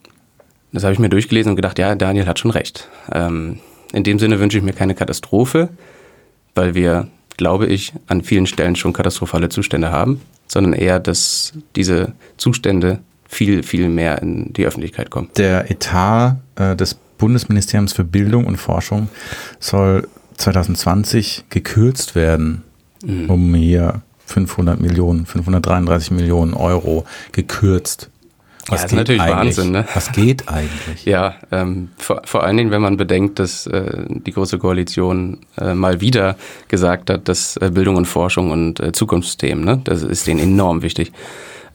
Das 0.73 0.85
habe 0.85 0.93
ich 0.93 0.99
mir 0.99 1.09
durchgelesen 1.09 1.51
und 1.51 1.57
gedacht, 1.57 1.79
ja, 1.79 1.95
Daniel 1.95 2.27
hat 2.27 2.39
schon 2.39 2.51
recht. 2.51 2.91
Ähm, 3.11 3.61
in 3.95 4.05
dem 4.05 4.19
Sinne 4.19 4.41
wünsche 4.41 4.59
ich 4.59 4.65
mir 4.65 4.75
keine 4.75 4.95
Katastrophe, 4.95 5.71
weil 6.55 6.75
wir, 6.75 7.09
glaube 7.39 7.67
ich, 7.67 7.95
an 8.09 8.23
vielen 8.23 8.47
Stellen 8.47 8.77
schon 8.77 8.93
katastrophale 8.93 9.49
Zustände 9.49 9.91
haben, 9.91 10.21
sondern 10.49 10.75
eher, 10.75 11.01
dass 11.01 11.55
diese 11.77 12.13
Zustände 12.37 13.01
viel, 13.29 13.63
viel 13.63 13.89
mehr 13.89 14.23
in 14.23 14.53
die 14.53 14.67
Öffentlichkeit 14.67 15.11
kommen. 15.11 15.29
Der 15.37 15.71
Etat 15.71 16.37
äh, 16.57 16.77
des 16.77 16.95
Bundesministeriums 16.95 17.93
für 17.93 18.05
Bildung 18.05 18.47
und 18.47 18.57
Forschung 18.57 19.09
soll 19.59 20.09
2020 20.37 21.45
gekürzt 21.49 22.15
werden, 22.15 22.63
mhm. 23.05 23.31
um 23.31 23.55
hier 23.55 24.03
500 24.27 24.81
Millionen, 24.81 25.27
533 25.27 26.11
Millionen 26.11 26.55
Euro 26.55 27.07
gekürzt. 27.33 28.11
Was 28.69 28.81
ja, 28.81 28.87
ist 28.87 28.93
natürlich? 28.95 29.23
Wahnsinn, 29.23 29.71
ne? 29.71 29.87
Was 29.95 30.11
geht 30.11 30.49
eigentlich? 30.49 31.05
ja, 31.05 31.37
ähm, 31.53 31.91
vor, 31.99 32.23
vor 32.25 32.43
allen 32.43 32.57
Dingen, 32.57 32.73
wenn 32.73 32.83
man 32.83 32.97
bedenkt, 32.97 33.39
dass 33.39 33.69
äh, 33.69 34.05
die 34.09 34.33
Große 34.33 34.59
Koalition 34.59 35.39
äh, 35.57 35.75
mal 35.75 36.01
wieder 36.01 36.37
gesagt 36.67 37.11
hat, 37.11 37.29
dass 37.29 37.57
äh, 37.59 37.71
Bildung 37.71 37.95
und 37.95 38.07
Forschung 38.07 38.51
und 38.51 38.81
äh, 38.81 38.91
Zukunftsthemen, 38.91 39.65
ne, 39.65 39.81
das 39.85 40.03
ist 40.03 40.27
denen 40.27 40.41
enorm 40.41 40.83
wichtig. 40.83 41.13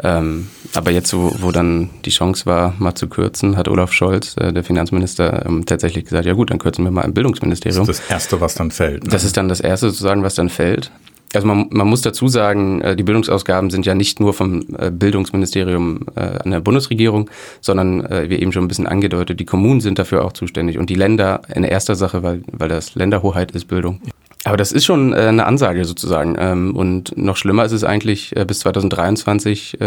Ähm, 0.04 0.48
aber 0.74 0.92
jetzt, 0.92 1.14
wo, 1.14 1.32
wo 1.40 1.52
dann 1.52 1.90
die 2.06 2.10
Chance 2.10 2.46
war, 2.46 2.74
mal 2.80 2.96
zu 2.96 3.08
kürzen, 3.08 3.58
hat 3.58 3.68
Olaf 3.68 3.94
Scholz, 3.94 4.36
äh, 4.38 4.52
der 4.52 4.64
Finanzminister, 4.64 5.46
ähm, 5.46 5.66
tatsächlich 5.66 6.06
gesagt, 6.06 6.26
ja 6.26 6.34
gut, 6.34 6.50
dann 6.50 6.60
kürzen 6.60 6.84
wir 6.84 6.92
mal 6.92 7.04
im 7.04 7.14
Bildungsministerium. 7.14 7.86
Das 7.86 8.00
ist 8.00 8.06
das 8.06 8.12
Erste, 8.12 8.42
was 8.42 8.56
dann 8.56 8.72
fällt. 8.72 9.04
Ne? 9.04 9.10
Das 9.10 9.24
ist 9.24 9.38
dann 9.38 9.50
das 9.50 9.60
Erste 9.60 9.90
sozusagen, 9.90 10.24
was 10.24 10.36
dann 10.36 10.50
fällt. 10.50 10.92
Also 11.34 11.48
man, 11.48 11.68
man 11.70 11.88
muss 11.88 12.02
dazu 12.02 12.28
sagen, 12.28 12.82
äh, 12.82 12.96
die 12.96 13.04
Bildungsausgaben 13.04 13.70
sind 13.70 13.86
ja 13.86 13.96
nicht 13.96 14.20
nur 14.20 14.34
vom 14.34 14.66
äh, 14.78 14.92
Bildungsministerium 14.92 16.02
äh, 16.16 16.20
an 16.20 16.52
der 16.52 16.60
Bundesregierung, 16.60 17.30
sondern 17.62 18.02
wie 18.02 18.36
eben 18.36 18.52
schon 18.52 18.66
ein 18.66 18.68
bisschen 18.68 18.88
angedeutet, 18.88 19.40
die 19.40 19.46
Kommunen 19.46 19.82
sind 19.82 20.00
dafür 20.00 20.26
auch 20.26 20.34
zuständig 20.34 20.78
und 20.78 20.90
die 20.90 20.96
Länder 20.96 21.42
in 21.54 21.64
erster 21.64 21.96
Sache, 21.96 22.24
weil, 22.24 22.44
weil 22.52 22.70
das 22.70 22.96
Länderhoheit 22.96 23.52
ist 23.52 23.66
Bildung. 23.68 24.02
Aber 24.44 24.58
das 24.58 24.72
ist 24.72 24.86
schon 24.86 25.14
eine 25.14 25.46
Ansage 25.46 25.86
sozusagen. 25.86 26.36
Ähm, 26.40 26.76
und 26.76 27.16
noch 27.16 27.38
schlimmer 27.38 27.64
ist 27.64 27.74
es 27.74 27.84
eigentlich, 27.84 28.34
bis 28.48 28.60
2023 28.60 29.78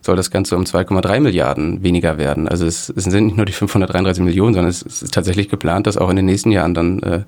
soll 0.00 0.16
das 0.16 0.30
Ganze 0.30 0.56
um 0.56 0.64
2,3 0.64 1.20
Milliarden 1.20 1.82
weniger 1.82 2.18
werden. 2.18 2.48
Also 2.48 2.66
es, 2.66 2.92
es 2.94 3.04
sind 3.04 3.26
nicht 3.26 3.36
nur 3.36 3.46
die 3.46 3.52
533 3.52 4.22
Millionen, 4.22 4.54
sondern 4.54 4.70
es 4.70 4.82
ist 4.82 5.12
tatsächlich 5.12 5.48
geplant, 5.48 5.86
dass 5.86 5.96
auch 5.96 6.10
in 6.10 6.16
den 6.16 6.26
nächsten 6.26 6.50
Jahren 6.50 6.74
dann 6.74 7.24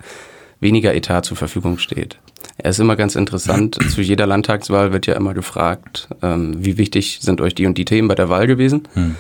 weniger 0.61 0.95
Etat 0.95 1.23
zur 1.23 1.37
Verfügung 1.37 1.79
steht. 1.79 2.19
Er 2.59 2.71
ist 2.71 2.81
immer 2.81 2.97
ganz 2.97 3.17
interessant. 3.17 3.79
Zu 3.91 4.01
jeder 4.01 4.27
Landtagswahl 4.27 4.93
wird 4.93 5.07
ja 5.07 5.15
immer 5.15 5.35
gefragt, 5.35 6.09
ähm, 6.23 6.55
wie 6.59 6.79
wichtig 6.79 7.19
sind 7.21 7.41
euch 7.41 7.55
die 7.55 7.67
und 7.67 7.79
die 7.79 7.85
Themen 7.85 8.09
bei 8.09 8.15
der 8.15 8.29
Wahl 8.29 8.47
gewesen. 8.47 8.89
Hm. 8.95 9.17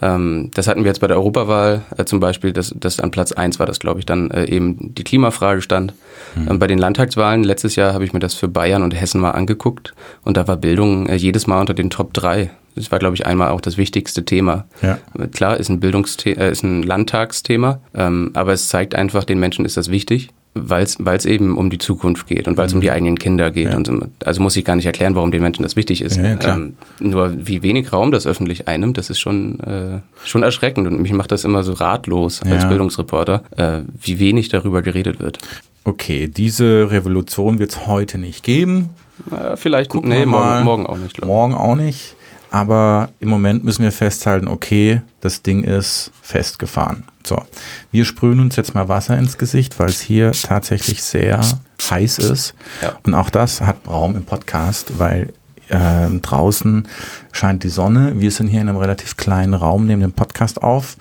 Ähm, 0.00 0.50
das 0.54 0.68
hatten 0.68 0.84
wir 0.84 0.88
jetzt 0.88 1.00
bei 1.00 1.06
der 1.06 1.16
Europawahl 1.16 1.82
äh, 1.96 2.04
zum 2.04 2.20
Beispiel, 2.20 2.52
dass 2.52 2.74
das 2.76 3.00
an 3.00 3.10
Platz 3.10 3.32
eins 3.32 3.58
war, 3.58 3.66
das 3.66 3.80
glaube 3.80 4.00
ich 4.00 4.06
dann 4.06 4.30
äh, 4.30 4.44
eben 4.44 4.94
die 4.94 5.04
Klimafrage 5.04 5.62
stand. 5.62 5.94
Hm. 6.34 6.48
Ähm, 6.50 6.58
bei 6.58 6.66
den 6.66 6.78
Landtagswahlen 6.78 7.44
letztes 7.44 7.76
Jahr 7.76 7.94
habe 7.94 8.04
ich 8.04 8.12
mir 8.12 8.20
das 8.20 8.34
für 8.34 8.48
Bayern 8.48 8.82
und 8.82 8.92
Hessen 8.92 9.20
mal 9.20 9.32
angeguckt 9.32 9.94
und 10.24 10.36
da 10.36 10.46
war 10.48 10.56
Bildung 10.56 11.08
äh, 11.08 11.16
jedes 11.16 11.46
Mal 11.46 11.60
unter 11.60 11.74
den 11.74 11.90
Top 11.90 12.12
drei. 12.14 12.50
Das 12.74 12.92
war, 12.92 13.00
glaube 13.00 13.16
ich, 13.16 13.26
einmal 13.26 13.48
auch 13.50 13.60
das 13.60 13.76
wichtigste 13.76 14.24
Thema. 14.24 14.66
Ja. 14.82 14.98
Klar, 15.32 15.56
ist 15.56 15.68
ein 15.68 15.80
Bildungsthema, 15.80 16.40
äh, 16.40 16.52
ist 16.52 16.62
ein 16.62 16.82
Landtagsthema, 16.84 17.80
ähm, 17.94 18.30
aber 18.34 18.52
es 18.52 18.68
zeigt 18.68 18.94
einfach, 18.94 19.24
den 19.24 19.40
Menschen 19.40 19.64
ist 19.64 19.76
das 19.76 19.90
wichtig 19.90 20.30
weil 20.54 20.84
es 20.84 21.24
eben 21.24 21.56
um 21.56 21.70
die 21.70 21.78
Zukunft 21.78 22.26
geht 22.26 22.48
und 22.48 22.56
weil 22.56 22.66
es 22.66 22.72
um 22.72 22.80
die 22.80 22.88
mhm. 22.88 22.92
eigenen 22.92 23.18
Kinder 23.18 23.50
geht. 23.50 23.70
Ja. 23.70 23.76
Und 23.76 23.90
also 24.24 24.42
muss 24.42 24.56
ich 24.56 24.64
gar 24.64 24.76
nicht 24.76 24.86
erklären, 24.86 25.14
warum 25.14 25.30
den 25.30 25.42
Menschen 25.42 25.62
das 25.62 25.76
wichtig 25.76 26.02
ist. 26.02 26.16
Ja, 26.16 26.38
ähm, 26.54 26.74
nur 27.00 27.46
wie 27.46 27.62
wenig 27.62 27.92
Raum 27.92 28.12
das 28.12 28.26
öffentlich 28.26 28.68
einnimmt, 28.68 28.98
das 28.98 29.10
ist 29.10 29.20
schon, 29.20 29.60
äh, 29.60 30.00
schon 30.24 30.42
erschreckend. 30.42 30.86
Und 30.86 31.00
mich 31.00 31.12
macht 31.12 31.32
das 31.32 31.44
immer 31.44 31.62
so 31.62 31.74
ratlos 31.74 32.42
als 32.42 32.64
ja. 32.64 32.68
Bildungsreporter, 32.68 33.42
äh, 33.56 33.80
wie 34.00 34.18
wenig 34.18 34.48
darüber 34.48 34.82
geredet 34.82 35.20
wird. 35.20 35.38
Okay, 35.84 36.28
diese 36.28 36.90
Revolution 36.90 37.58
wird 37.58 37.70
es 37.70 37.86
heute 37.86 38.18
nicht 38.18 38.42
geben. 38.42 38.90
Äh, 39.30 39.56
vielleicht, 39.56 39.90
Gucken 39.90 40.10
nee, 40.10 40.26
morgen, 40.26 40.64
morgen 40.64 40.86
auch 40.86 40.98
nicht. 40.98 41.24
Morgen 41.24 41.54
auch 41.54 41.76
nicht. 41.76 42.14
Aber 42.50 43.10
im 43.20 43.28
Moment 43.28 43.64
müssen 43.64 43.82
wir 43.82 43.92
festhalten, 43.92 44.48
okay, 44.48 45.02
das 45.20 45.42
Ding 45.42 45.64
ist 45.64 46.12
festgefahren. 46.22 47.04
So, 47.28 47.44
wir 47.92 48.06
sprühen 48.06 48.40
uns 48.40 48.56
jetzt 48.56 48.74
mal 48.74 48.88
Wasser 48.88 49.18
ins 49.18 49.36
Gesicht, 49.36 49.78
weil 49.78 49.90
es 49.90 50.00
hier 50.00 50.32
tatsächlich 50.32 51.02
sehr 51.02 51.42
heiß 51.90 52.20
ist. 52.20 52.54
Ja. 52.80 52.98
Und 53.02 53.12
auch 53.12 53.28
das 53.28 53.60
hat 53.60 53.86
Raum 53.86 54.16
im 54.16 54.24
Podcast, 54.24 54.98
weil 54.98 55.34
äh, 55.68 56.08
draußen 56.22 56.88
scheint 57.32 57.64
die 57.64 57.68
Sonne. 57.68 58.18
Wir 58.18 58.30
sind 58.30 58.48
hier 58.48 58.62
in 58.62 58.70
einem 58.70 58.78
relativ 58.78 59.18
kleinen 59.18 59.52
Raum, 59.52 59.86
nehmen 59.86 60.00
den 60.00 60.12
Podcast 60.12 60.62
auf 60.62 60.96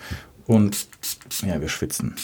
und 0.47 0.87
ja, 1.45 1.61
wir 1.61 1.69
schwitzen. 1.69 2.15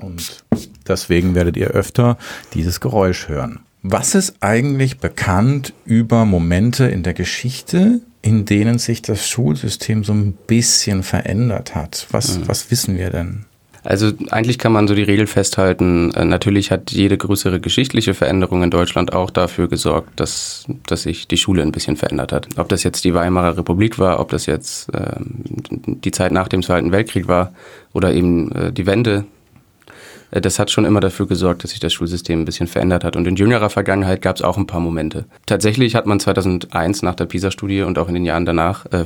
Und 0.00 0.44
deswegen 0.86 1.34
werdet 1.34 1.56
ihr 1.56 1.68
öfter 1.68 2.18
dieses 2.54 2.78
Geräusch 2.78 3.26
hören. 3.26 3.58
Was 3.82 4.14
ist 4.14 4.36
eigentlich 4.38 4.98
bekannt 4.98 5.74
über 5.84 6.24
Momente 6.26 6.84
in 6.84 7.02
der 7.02 7.14
Geschichte, 7.14 8.02
in 8.22 8.44
denen 8.44 8.78
sich 8.78 9.02
das 9.02 9.28
Schulsystem 9.28 10.04
so 10.04 10.12
ein 10.12 10.32
bisschen 10.46 11.02
verändert 11.02 11.74
hat. 11.74 12.06
Was, 12.12 12.38
mhm. 12.38 12.48
was 12.48 12.70
wissen 12.70 12.96
wir 12.96 13.10
denn? 13.10 13.44
Also 13.84 14.12
eigentlich 14.30 14.58
kann 14.58 14.70
man 14.70 14.86
so 14.86 14.94
die 14.94 15.02
Regel 15.02 15.26
festhalten, 15.26 16.12
äh, 16.14 16.24
natürlich 16.24 16.70
hat 16.70 16.92
jede 16.92 17.18
größere 17.18 17.58
geschichtliche 17.58 18.14
Veränderung 18.14 18.62
in 18.62 18.70
Deutschland 18.70 19.12
auch 19.12 19.30
dafür 19.30 19.68
gesorgt, 19.68 20.20
dass, 20.20 20.66
dass 20.86 21.02
sich 21.02 21.26
die 21.26 21.36
Schule 21.36 21.62
ein 21.62 21.72
bisschen 21.72 21.96
verändert 21.96 22.32
hat. 22.32 22.46
Ob 22.56 22.68
das 22.68 22.84
jetzt 22.84 23.04
die 23.04 23.12
Weimarer 23.12 23.58
Republik 23.58 23.98
war, 23.98 24.20
ob 24.20 24.30
das 24.30 24.46
jetzt 24.46 24.88
ähm, 24.94 25.42
die 25.86 26.12
Zeit 26.12 26.30
nach 26.30 26.46
dem 26.46 26.62
Zweiten 26.62 26.92
Weltkrieg 26.92 27.26
war 27.26 27.52
oder 27.92 28.14
eben 28.14 28.52
äh, 28.52 28.72
die 28.72 28.86
Wende, 28.86 29.24
das 30.32 30.58
hat 30.58 30.70
schon 30.70 30.84
immer 30.84 31.00
dafür 31.00 31.26
gesorgt, 31.26 31.62
dass 31.62 31.70
sich 31.70 31.80
das 31.80 31.92
Schulsystem 31.92 32.40
ein 32.40 32.44
bisschen 32.44 32.66
verändert 32.66 33.04
hat. 33.04 33.16
Und 33.16 33.26
in 33.26 33.36
jüngerer 33.36 33.70
Vergangenheit 33.70 34.22
gab 34.22 34.36
es 34.36 34.42
auch 34.42 34.56
ein 34.56 34.66
paar 34.66 34.80
Momente. 34.80 35.26
Tatsächlich 35.46 35.94
hat 35.94 36.06
man 36.06 36.18
2001 36.18 37.02
nach 37.02 37.14
der 37.14 37.26
PISA-Studie 37.26 37.82
und 37.82 37.98
auch 37.98 38.08
in 38.08 38.14
den 38.14 38.24
Jahren 38.24 38.46
danach 38.46 38.86
äh, 38.86 39.04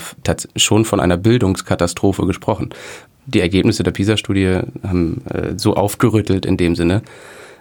schon 0.56 0.84
von 0.84 1.00
einer 1.00 1.16
Bildungskatastrophe 1.16 2.26
gesprochen 2.26 2.70
die 3.26 3.40
Ergebnisse 3.40 3.82
der 3.82 3.90
PISA-Studie 3.90 4.60
haben 4.82 5.22
äh, 5.28 5.54
so 5.56 5.74
aufgerüttelt 5.74 6.46
in 6.46 6.56
dem 6.56 6.74
Sinne. 6.74 7.02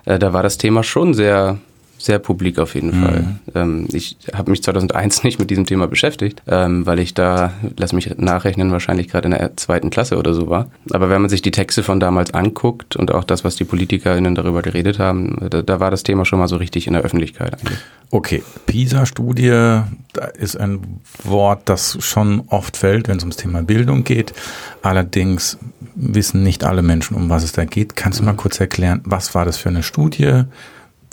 Äh, 0.06 0.20
da 0.20 0.32
war 0.32 0.44
das 0.44 0.58
Thema 0.58 0.84
schon 0.84 1.14
sehr 1.14 1.58
sehr 1.98 2.20
publik 2.20 2.60
auf 2.60 2.76
jeden 2.76 2.98
mhm. 2.98 3.04
Fall. 3.04 3.26
Ähm, 3.56 3.88
ich 3.92 4.18
habe 4.34 4.52
mich 4.52 4.64
2001 4.64 5.24
nicht 5.24 5.40
mit 5.40 5.50
diesem 5.50 5.66
Thema 5.66 5.88
beschäftigt, 5.88 6.42
ähm, 6.48 6.86
weil 6.86 7.00
ich 7.00 7.14
da, 7.14 7.54
lass 7.78 7.94
mich 7.94 8.18
nachrechnen, 8.18 8.72
wahrscheinlich 8.72 9.08
gerade 9.08 9.26
in 9.26 9.32
der 9.32 9.58
zweiten 9.58 9.90
Klasse 9.90 10.18
oder 10.18 10.34
so 10.34 10.50
war. 10.50 10.68
Aber 10.92 11.10
wenn 11.10 11.22
man 11.22 11.30
sich 11.30 11.42
die 11.42 11.52
Texte 11.52 11.84
von 11.84 12.00
damals 12.00 12.34
anguckt 12.34 12.96
und 12.96 13.12
auch 13.12 13.24
das, 13.24 13.44
was 13.44 13.56
die 13.56 13.66
PolitikerInnen 13.66 14.36
darüber 14.36 14.62
geredet 14.62 15.00
haben, 15.00 15.48
da, 15.50 15.62
da 15.62 15.80
war 15.80 15.92
das 15.92 16.04
Thema 16.04 16.26
schon 16.26 16.40
mal 16.40 16.48
so 16.48 16.58
richtig 16.58 16.88
in 16.88 16.94
der 16.94 17.02
Öffentlichkeit 17.04 17.54
eigentlich. 17.54 17.80
Okay, 18.12 18.44
PISA-Studie, 18.68 19.82
da 20.14 20.26
ist 20.38 20.56
ein 20.58 21.02
Wort, 21.24 21.64
das 21.66 21.98
schon 22.02 22.44
oft 22.48 22.78
fällt, 22.78 23.08
wenn 23.08 23.18
es 23.18 23.24
ums 23.24 23.36
Thema 23.38 23.64
Bildung 23.64 24.04
geht. 24.04 24.34
Allerdings 24.82 25.58
wissen 25.96 26.44
nicht 26.44 26.64
alle 26.64 26.82
Menschen, 26.82 27.16
um 27.16 27.30
was 27.30 27.44
es 27.44 27.54
da 27.54 27.66
geht. 27.66 27.96
Kannst 27.96 28.20
du 28.20 28.24
mal 28.24 28.34
mhm. 28.34 28.38
kurz 28.38 28.60
erklären, 28.60 29.02
was 29.06 29.34
war 29.34 29.46
das 29.46 29.58
für 29.58 29.70
eine 29.70 29.84
Studie? 29.84 30.44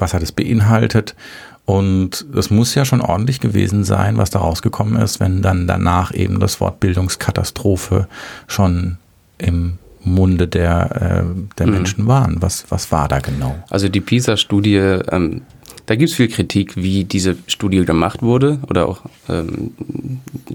Was 0.03 0.13
hat 0.13 0.23
es 0.23 0.33
beinhaltet. 0.33 1.15
Und 1.65 2.27
es 2.37 2.51
muss 2.51 2.75
ja 2.75 2.85
schon 2.85 3.01
ordentlich 3.01 3.41
gewesen 3.41 3.85
sein, 3.85 4.19
was 4.19 4.31
da 4.31 4.41
rausgekommen 4.41 5.01
ist, 5.01 5.21
wenn 5.21 5.43
dann 5.43 5.67
danach 5.67 6.13
eben 6.13 6.41
das 6.41 6.61
Wort 6.61 6.81
Bildungskatastrophe 6.81 8.09
schon 8.49 8.99
im 9.39 9.79
Munde 10.05 10.49
der, 10.49 11.25
äh, 11.25 11.57
der 11.59 11.67
mhm. 11.67 11.73
Menschen 11.73 12.07
waren. 12.09 12.37
Was, 12.41 12.67
was 12.69 12.91
war 12.91 13.07
da 13.07 13.21
genau? 13.21 13.57
Also 13.71 13.89
die 13.89 14.01
PISA-Studie, 14.01 14.77
ähm, 15.11 15.43
da 15.87 15.95
gibt 15.95 16.11
es 16.11 16.17
viel 16.17 16.29
Kritik, 16.29 16.77
wie 16.77 17.05
diese 17.05 17.37
Studie 17.47 17.85
gemacht 17.85 18.23
wurde. 18.23 18.59
Oder 18.69 18.89
auch, 18.89 19.03
ähm, 19.29 19.71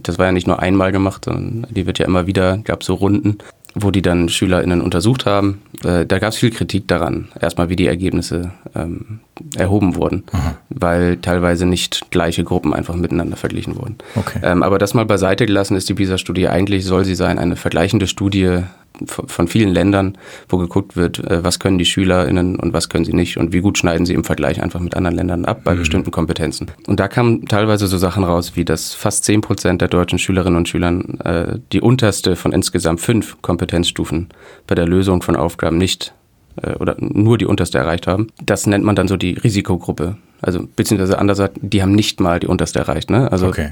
das 0.03 0.19
war 0.19 0.25
ja 0.25 0.31
nicht 0.33 0.47
nur 0.47 0.59
einmal 0.59 0.91
gemacht, 0.91 1.25
sondern 1.25 1.67
die 1.69 1.85
wird 1.85 1.99
ja 1.99 2.05
immer 2.05 2.27
wieder, 2.27 2.57
gab 2.57 2.83
so 2.83 2.95
Runden 2.95 3.37
wo 3.79 3.91
die 3.91 4.01
dann 4.01 4.29
SchülerInnen 4.29 4.81
untersucht 4.81 5.25
haben. 5.25 5.61
Äh, 5.83 6.05
da 6.05 6.19
gab 6.19 6.29
es 6.29 6.37
viel 6.37 6.51
Kritik 6.51 6.87
daran, 6.87 7.29
erstmal 7.39 7.69
wie 7.69 7.75
die 7.75 7.87
Ergebnisse 7.87 8.51
ähm, 8.75 9.19
erhoben 9.55 9.95
wurden, 9.95 10.23
Aha. 10.31 10.55
weil 10.69 11.17
teilweise 11.17 11.65
nicht 11.65 12.11
gleiche 12.11 12.43
Gruppen 12.43 12.73
einfach 12.73 12.95
miteinander 12.95 13.37
verglichen 13.37 13.75
wurden. 13.75 13.97
Okay. 14.15 14.39
Ähm, 14.43 14.63
aber 14.63 14.77
das 14.77 14.93
mal 14.93 15.05
beiseite 15.05 15.45
gelassen 15.45 15.75
ist 15.75 15.89
die 15.89 15.93
PISA-Studie 15.93 16.47
eigentlich, 16.47 16.85
soll 16.85 17.05
sie 17.05 17.15
sein, 17.15 17.39
eine 17.39 17.55
vergleichende 17.55 18.07
Studie 18.07 18.63
von 19.05 19.47
vielen 19.47 19.73
Ländern, 19.73 20.17
wo 20.49 20.57
geguckt 20.57 20.95
wird, 20.95 21.19
äh, 21.19 21.43
was 21.43 21.59
können 21.59 21.77
die 21.77 21.85
SchülerInnen 21.85 22.57
und 22.57 22.73
was 22.73 22.89
können 22.89 23.05
sie 23.05 23.13
nicht 23.13 23.37
und 23.37 23.53
wie 23.53 23.61
gut 23.61 23.77
schneiden 23.77 24.05
sie 24.05 24.13
im 24.13 24.23
Vergleich 24.23 24.61
einfach 24.61 24.79
mit 24.79 24.95
anderen 24.95 25.15
Ländern 25.15 25.45
ab 25.45 25.61
bei 25.63 25.73
mhm. 25.73 25.79
bestimmten 25.79 26.11
Kompetenzen. 26.11 26.71
Und 26.87 26.99
da 26.99 27.07
kamen 27.07 27.45
teilweise 27.45 27.87
so 27.87 27.97
Sachen 27.97 28.23
raus, 28.23 28.53
wie 28.55 28.65
dass 28.65 28.93
fast 28.93 29.25
zehn 29.25 29.41
Prozent 29.41 29.81
der 29.81 29.87
deutschen 29.87 30.19
Schülerinnen 30.19 30.57
und 30.57 30.67
Schülern 30.67 31.19
äh, 31.19 31.59
die 31.71 31.81
unterste 31.81 32.35
von 32.35 32.51
insgesamt 32.51 33.01
fünf 33.01 33.41
Kompetenzstufen 33.41 34.29
bei 34.65 34.75
der 34.75 34.87
Lösung 34.87 35.21
von 35.21 35.35
Aufgaben 35.35 35.77
nicht 35.77 36.13
äh, 36.61 36.73
oder 36.73 36.95
nur 36.99 37.37
die 37.37 37.45
unterste 37.45 37.77
erreicht 37.77 38.07
haben. 38.07 38.27
Das 38.43 38.67
nennt 38.67 38.83
man 38.83 38.95
dann 38.95 39.07
so 39.07 39.17
die 39.17 39.33
Risikogruppe. 39.33 40.17
Also 40.41 40.67
beziehungsweise 40.75 41.17
anders 41.17 41.37
gesagt, 41.37 41.57
die 41.61 41.81
haben 41.81 41.93
nicht 41.93 42.19
mal 42.19 42.39
die 42.39 42.47
unterste 42.47 42.79
erreicht. 42.79 43.09
Ne? 43.09 43.31
Also 43.31 43.47
okay. 43.47 43.71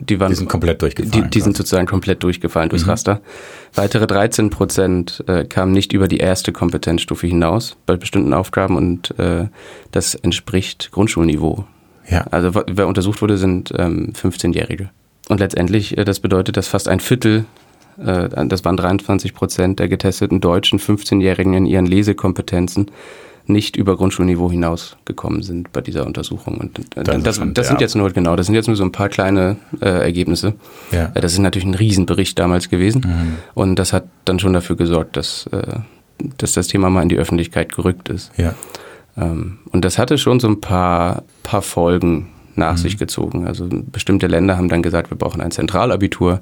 die, 0.00 0.18
waren, 0.18 0.30
die 0.30 0.36
sind 0.36 0.48
komplett 0.48 0.80
durchgefallen. 0.80 1.24
Die, 1.24 1.30
die 1.30 1.40
sind 1.40 1.56
sozusagen 1.56 1.86
komplett 1.86 2.22
durchgefallen 2.22 2.70
durchs 2.70 2.86
mhm. 2.86 2.90
Raster. 2.90 3.20
Weitere 3.74 4.06
13 4.06 4.50
Prozent 4.50 5.22
äh, 5.26 5.44
kamen 5.44 5.72
nicht 5.72 5.92
über 5.92 6.08
die 6.08 6.18
erste 6.18 6.52
Kompetenzstufe 6.52 7.26
hinaus 7.26 7.76
bei 7.84 7.96
bestimmten 7.96 8.32
Aufgaben 8.32 8.76
und 8.76 9.18
äh, 9.18 9.48
das 9.92 10.14
entspricht 10.14 10.90
Grundschulniveau. 10.92 11.64
Ja. 12.08 12.22
Also 12.30 12.52
wer 12.68 12.86
untersucht 12.86 13.20
wurde, 13.20 13.36
sind 13.36 13.72
ähm, 13.76 14.12
15-Jährige. 14.14 14.88
Und 15.28 15.40
letztendlich, 15.40 15.98
äh, 15.98 16.04
das 16.04 16.20
bedeutet, 16.20 16.56
dass 16.56 16.68
fast 16.68 16.88
ein 16.88 17.00
Viertel 17.00 17.44
äh, 17.98 18.46
das 18.46 18.64
waren 18.64 18.76
23 18.76 19.34
Prozent 19.34 19.78
der 19.78 19.88
getesteten 19.88 20.40
deutschen 20.40 20.78
15-Jährigen 20.78 21.54
in 21.54 21.66
ihren 21.66 21.86
Lesekompetenzen 21.86 22.90
nicht 23.48 23.76
über 23.76 23.96
Grundschulniveau 23.96 24.50
hinausgekommen 24.50 25.42
sind 25.42 25.72
bei 25.72 25.80
dieser 25.80 26.06
Untersuchung. 26.06 26.58
Und 26.58 26.78
äh, 26.96 27.04
das, 27.04 27.22
das, 27.22 27.40
das 27.54 27.68
sind 27.68 27.80
jetzt 27.80 27.96
nur 27.96 28.10
genau, 28.10 28.36
das 28.36 28.46
sind 28.46 28.54
jetzt 28.54 28.66
nur 28.66 28.76
so 28.76 28.84
ein 28.84 28.92
paar 28.92 29.08
kleine 29.08 29.56
äh, 29.80 29.88
Ergebnisse. 29.88 30.54
Ja. 30.92 31.10
Äh, 31.14 31.20
das 31.20 31.32
ist 31.32 31.38
natürlich 31.38 31.66
ein 31.66 31.74
Riesenbericht 31.74 32.38
damals 32.38 32.68
gewesen. 32.68 33.02
Mhm. 33.06 33.38
Und 33.54 33.78
das 33.78 33.92
hat 33.92 34.04
dann 34.24 34.38
schon 34.38 34.52
dafür 34.52 34.76
gesorgt, 34.76 35.16
dass, 35.16 35.46
äh, 35.52 35.76
dass 36.36 36.52
das 36.52 36.68
Thema 36.68 36.90
mal 36.90 37.02
in 37.02 37.08
die 37.08 37.16
Öffentlichkeit 37.16 37.74
gerückt 37.74 38.10
ist. 38.10 38.30
Ja. 38.36 38.54
Ähm, 39.16 39.58
und 39.72 39.84
das 39.84 39.98
hatte 39.98 40.18
schon 40.18 40.40
so 40.40 40.48
ein 40.48 40.60
paar, 40.60 41.22
paar 41.42 41.62
Folgen 41.62 42.28
nach 42.54 42.72
mhm. 42.72 42.78
sich 42.78 42.98
gezogen. 42.98 43.46
Also 43.46 43.66
bestimmte 43.70 44.26
Länder 44.26 44.58
haben 44.58 44.68
dann 44.68 44.82
gesagt, 44.82 45.10
wir 45.10 45.16
brauchen 45.16 45.40
ein 45.40 45.50
Zentralabitur 45.50 46.40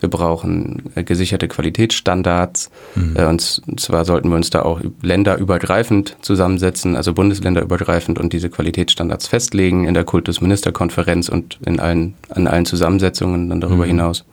wir 0.00 0.08
brauchen 0.08 0.90
äh, 0.94 1.04
gesicherte 1.04 1.48
Qualitätsstandards. 1.48 2.70
Mhm. 2.94 3.16
Äh, 3.16 3.26
und 3.26 3.62
zwar 3.80 4.04
sollten 4.04 4.28
wir 4.28 4.36
uns 4.36 4.50
da 4.50 4.62
auch 4.62 4.80
länderübergreifend 5.02 6.16
zusammensetzen, 6.20 6.96
also 6.96 7.12
bundesländerübergreifend 7.12 8.18
und 8.18 8.32
diese 8.32 8.50
Qualitätsstandards 8.50 9.26
festlegen 9.26 9.86
in 9.86 9.94
der 9.94 10.04
Kultusministerkonferenz 10.04 11.28
und 11.28 11.58
in 11.64 11.80
allen, 11.80 12.14
an 12.28 12.46
allen 12.46 12.66
Zusammensetzungen 12.66 13.48
dann 13.48 13.60
darüber 13.60 13.84
mhm. 13.84 13.88
hinaus. 13.88 14.24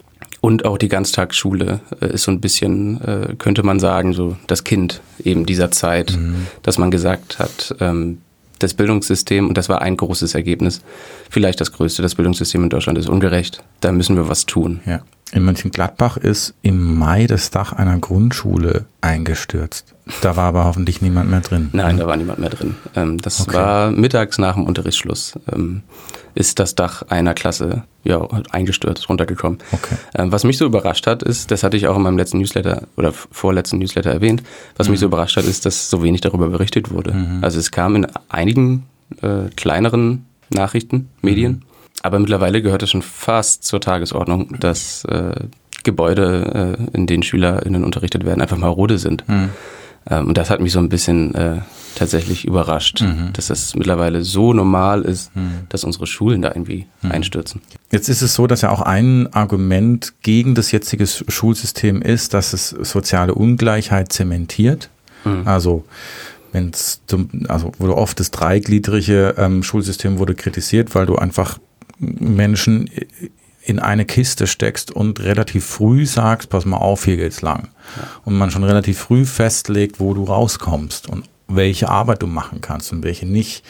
Und 0.42 0.66
auch 0.66 0.80
die 0.80 0.90
Ganztagsschule 0.90 1.82
äh, 2.02 2.14
ist 2.14 2.24
so 2.24 2.32
ein 2.32 2.42
bisschen, 2.42 3.38
könnte 3.38 3.64
man 3.64 3.80
sagen, 3.80 4.14
so 4.14 4.38
das 4.48 4.64
Kind 4.64 5.02
eben 5.24 5.46
dieser 5.46 5.72
Zeit, 5.72 6.18
mhm. 6.18 6.48
dass 6.64 6.78
man 6.78 6.90
gesagt 6.92 7.40
hat, 7.40 7.76
ähm, 7.80 8.18
das 8.62 8.74
Bildungssystem, 8.74 9.48
und 9.48 9.58
das 9.58 9.70
war 9.70 9.82
ein 9.82 9.98
großes 9.98 10.36
Ergebnis, 10.36 10.82
vielleicht 11.30 11.60
das 11.62 11.72
größte, 11.72 12.02
das 12.02 12.16
Bildungssystem 12.16 12.64
in 12.64 12.70
Deutschland 12.70 12.98
ist 12.98 13.10
ungerecht. 13.10 13.64
Da 13.80 13.92
müssen 13.92 14.16
wir 14.16 14.28
was 14.28 14.46
tun. 14.46 14.82
Ja. 14.86 15.02
In 15.34 15.46
Mönchengladbach 15.46 16.18
ist 16.18 16.54
im 16.62 16.98
Mai 16.98 17.26
das 17.26 17.52
Dach 17.52 17.72
einer 17.72 17.98
Grundschule 18.00 18.86
eingestürzt. 19.00 19.96
Da 20.22 20.36
war 20.36 20.46
aber 20.46 20.66
hoffentlich 20.66 21.02
niemand 21.02 21.30
mehr 21.30 21.40
drin. 21.40 21.70
Nein, 21.72 21.98
da 21.98 22.06
war 22.06 22.18
niemand 22.18 22.40
mehr 22.40 22.50
drin. 22.50 22.76
Ähm, 22.96 23.18
das 23.18 23.42
okay. 23.42 23.54
war 23.54 23.92
mittags 23.92 24.38
nach 24.38 24.56
dem 24.56 24.66
Unterrichtsschluss. 24.66 25.40
Ähm, 25.52 25.84
ist 26.36 26.60
das 26.60 26.76
Dach 26.76 27.04
einer 27.04 27.34
Klasse 27.34 27.84
ja, 28.04 28.28
eingestürzt, 28.52 29.08
runtergekommen. 29.10 29.60
Okay. 29.72 29.96
Ähm, 30.16 30.32
was 30.32 30.44
mich 30.44 30.58
so 30.58 30.66
überrascht 30.66 31.08
hat, 31.08 31.24
ist, 31.24 31.52
das 31.52 31.64
hatte 31.64 31.78
ich 31.78 31.88
auch 31.88 31.96
in 31.96 32.02
meinem 32.02 32.18
letzten 32.18 32.40
Newsletter 32.40 32.84
oder 32.98 33.14
vorletzten 33.14 33.80
Newsletter 33.80 34.12
erwähnt, 34.12 34.44
was 34.76 34.88
mhm. 34.88 34.92
mich 34.92 35.00
so 35.00 35.06
überrascht 35.06 35.38
hat, 35.38 35.46
ist, 35.46 35.66
dass 35.66 35.90
so 35.90 36.04
wenig 36.04 36.22
darüber 36.22 36.50
berichtet 36.50 36.92
wurde. 36.92 37.14
Mhm. 37.14 37.44
Also 37.44 37.60
es 37.60 37.72
kam 37.72 37.96
in 37.96 38.08
einigen 38.28 38.84
äh, 39.22 39.50
kleineren 39.56 40.26
Nachrichten, 40.50 41.10
Medien, 41.22 41.52
mhm. 41.52 41.62
Aber 42.04 42.20
mittlerweile 42.20 42.62
gehört 42.62 42.84
es 42.84 42.90
schon 42.90 43.02
fast 43.02 43.64
zur 43.64 43.82
Tagesordnung, 43.82 44.60
dass 44.60 45.06
äh, 45.06 45.36
Gebäude, 45.84 46.78
äh, 46.94 46.98
in 46.98 47.08
denen 47.08 47.24
SchülerInnen 47.24 47.84
unterrichtet 47.84 48.26
werden, 48.26 48.42
einfach 48.42 48.58
marode 48.58 48.98
sind. 48.98 49.28
Mhm. 49.28 49.50
Ähm, 50.10 50.28
und 50.28 50.38
das 50.38 50.50
hat 50.50 50.62
mich 50.62 50.72
so 50.72 50.80
ein 50.80 50.90
bisschen 50.90 51.36
äh, 51.36 51.60
tatsächlich 51.96 52.46
überrascht, 52.46 53.02
mhm. 53.02 53.34
dass 53.34 53.48
das 53.48 53.76
mittlerweile 53.76 54.24
so 54.24 54.54
normal 54.54 55.04
ist, 55.04 55.36
mhm. 55.36 55.68
dass 55.70 55.84
unsere 55.84 56.08
Schulen 56.08 56.42
da 56.42 56.50
irgendwie 56.50 56.88
mhm. 57.02 57.12
einstürzen. 57.12 57.62
Jetzt 57.92 58.10
ist 58.10 58.22
es 58.22 58.34
so, 58.34 58.48
dass 58.48 58.62
ja 58.62 58.70
auch 58.72 58.82
ein 58.82 59.32
Argument 59.34 60.14
gegen 60.22 60.56
das 60.56 60.72
jetzige 60.72 61.06
Schulsystem 61.06 62.02
ist, 62.02 62.34
dass 62.34 62.54
es 62.54 62.70
soziale 62.70 63.36
Ungleichheit 63.36 64.12
zementiert. 64.12 64.90
Mhm. 65.24 65.44
Also 65.46 65.86
wenn 66.52 66.70
es 66.72 67.02
also 67.48 67.72
wurde 67.78 67.96
oft 67.96 68.20
das 68.20 68.32
dreigliedrige 68.32 69.36
ähm, 69.38 69.64
Schulsystem 69.64 70.20
wurde 70.20 70.36
kritisiert, 70.36 70.96
weil 70.96 71.06
du 71.06 71.16
einfach 71.16 71.60
Menschen 72.02 72.90
in 73.64 73.80
eine 73.80 74.06
Kiste 74.06 74.48
steckst 74.48 74.92
und 74.92 75.20
relativ 75.20 75.66
früh 75.66 76.06
sagst, 76.06 76.50
pass 76.50 76.66
mal 76.66 76.78
auf, 76.78 77.06
hier 77.06 77.18
geht's 77.18 77.42
lang. 77.42 77.70
Ja. 77.96 78.04
Und 78.26 78.38
man 78.38 78.50
schon 78.50 78.64
relativ 78.64 78.98
früh 78.98 79.26
festlegt, 79.26 80.00
wo 80.00 80.14
du 80.14 80.24
rauskommst 80.24 81.08
und 81.08 81.26
welche 81.48 81.90
Arbeit 81.90 82.24
du 82.24 82.28
machen 82.28 82.62
kannst 82.62 82.92
und 82.92 83.04
welche 83.04 83.28
nicht. 83.28 83.64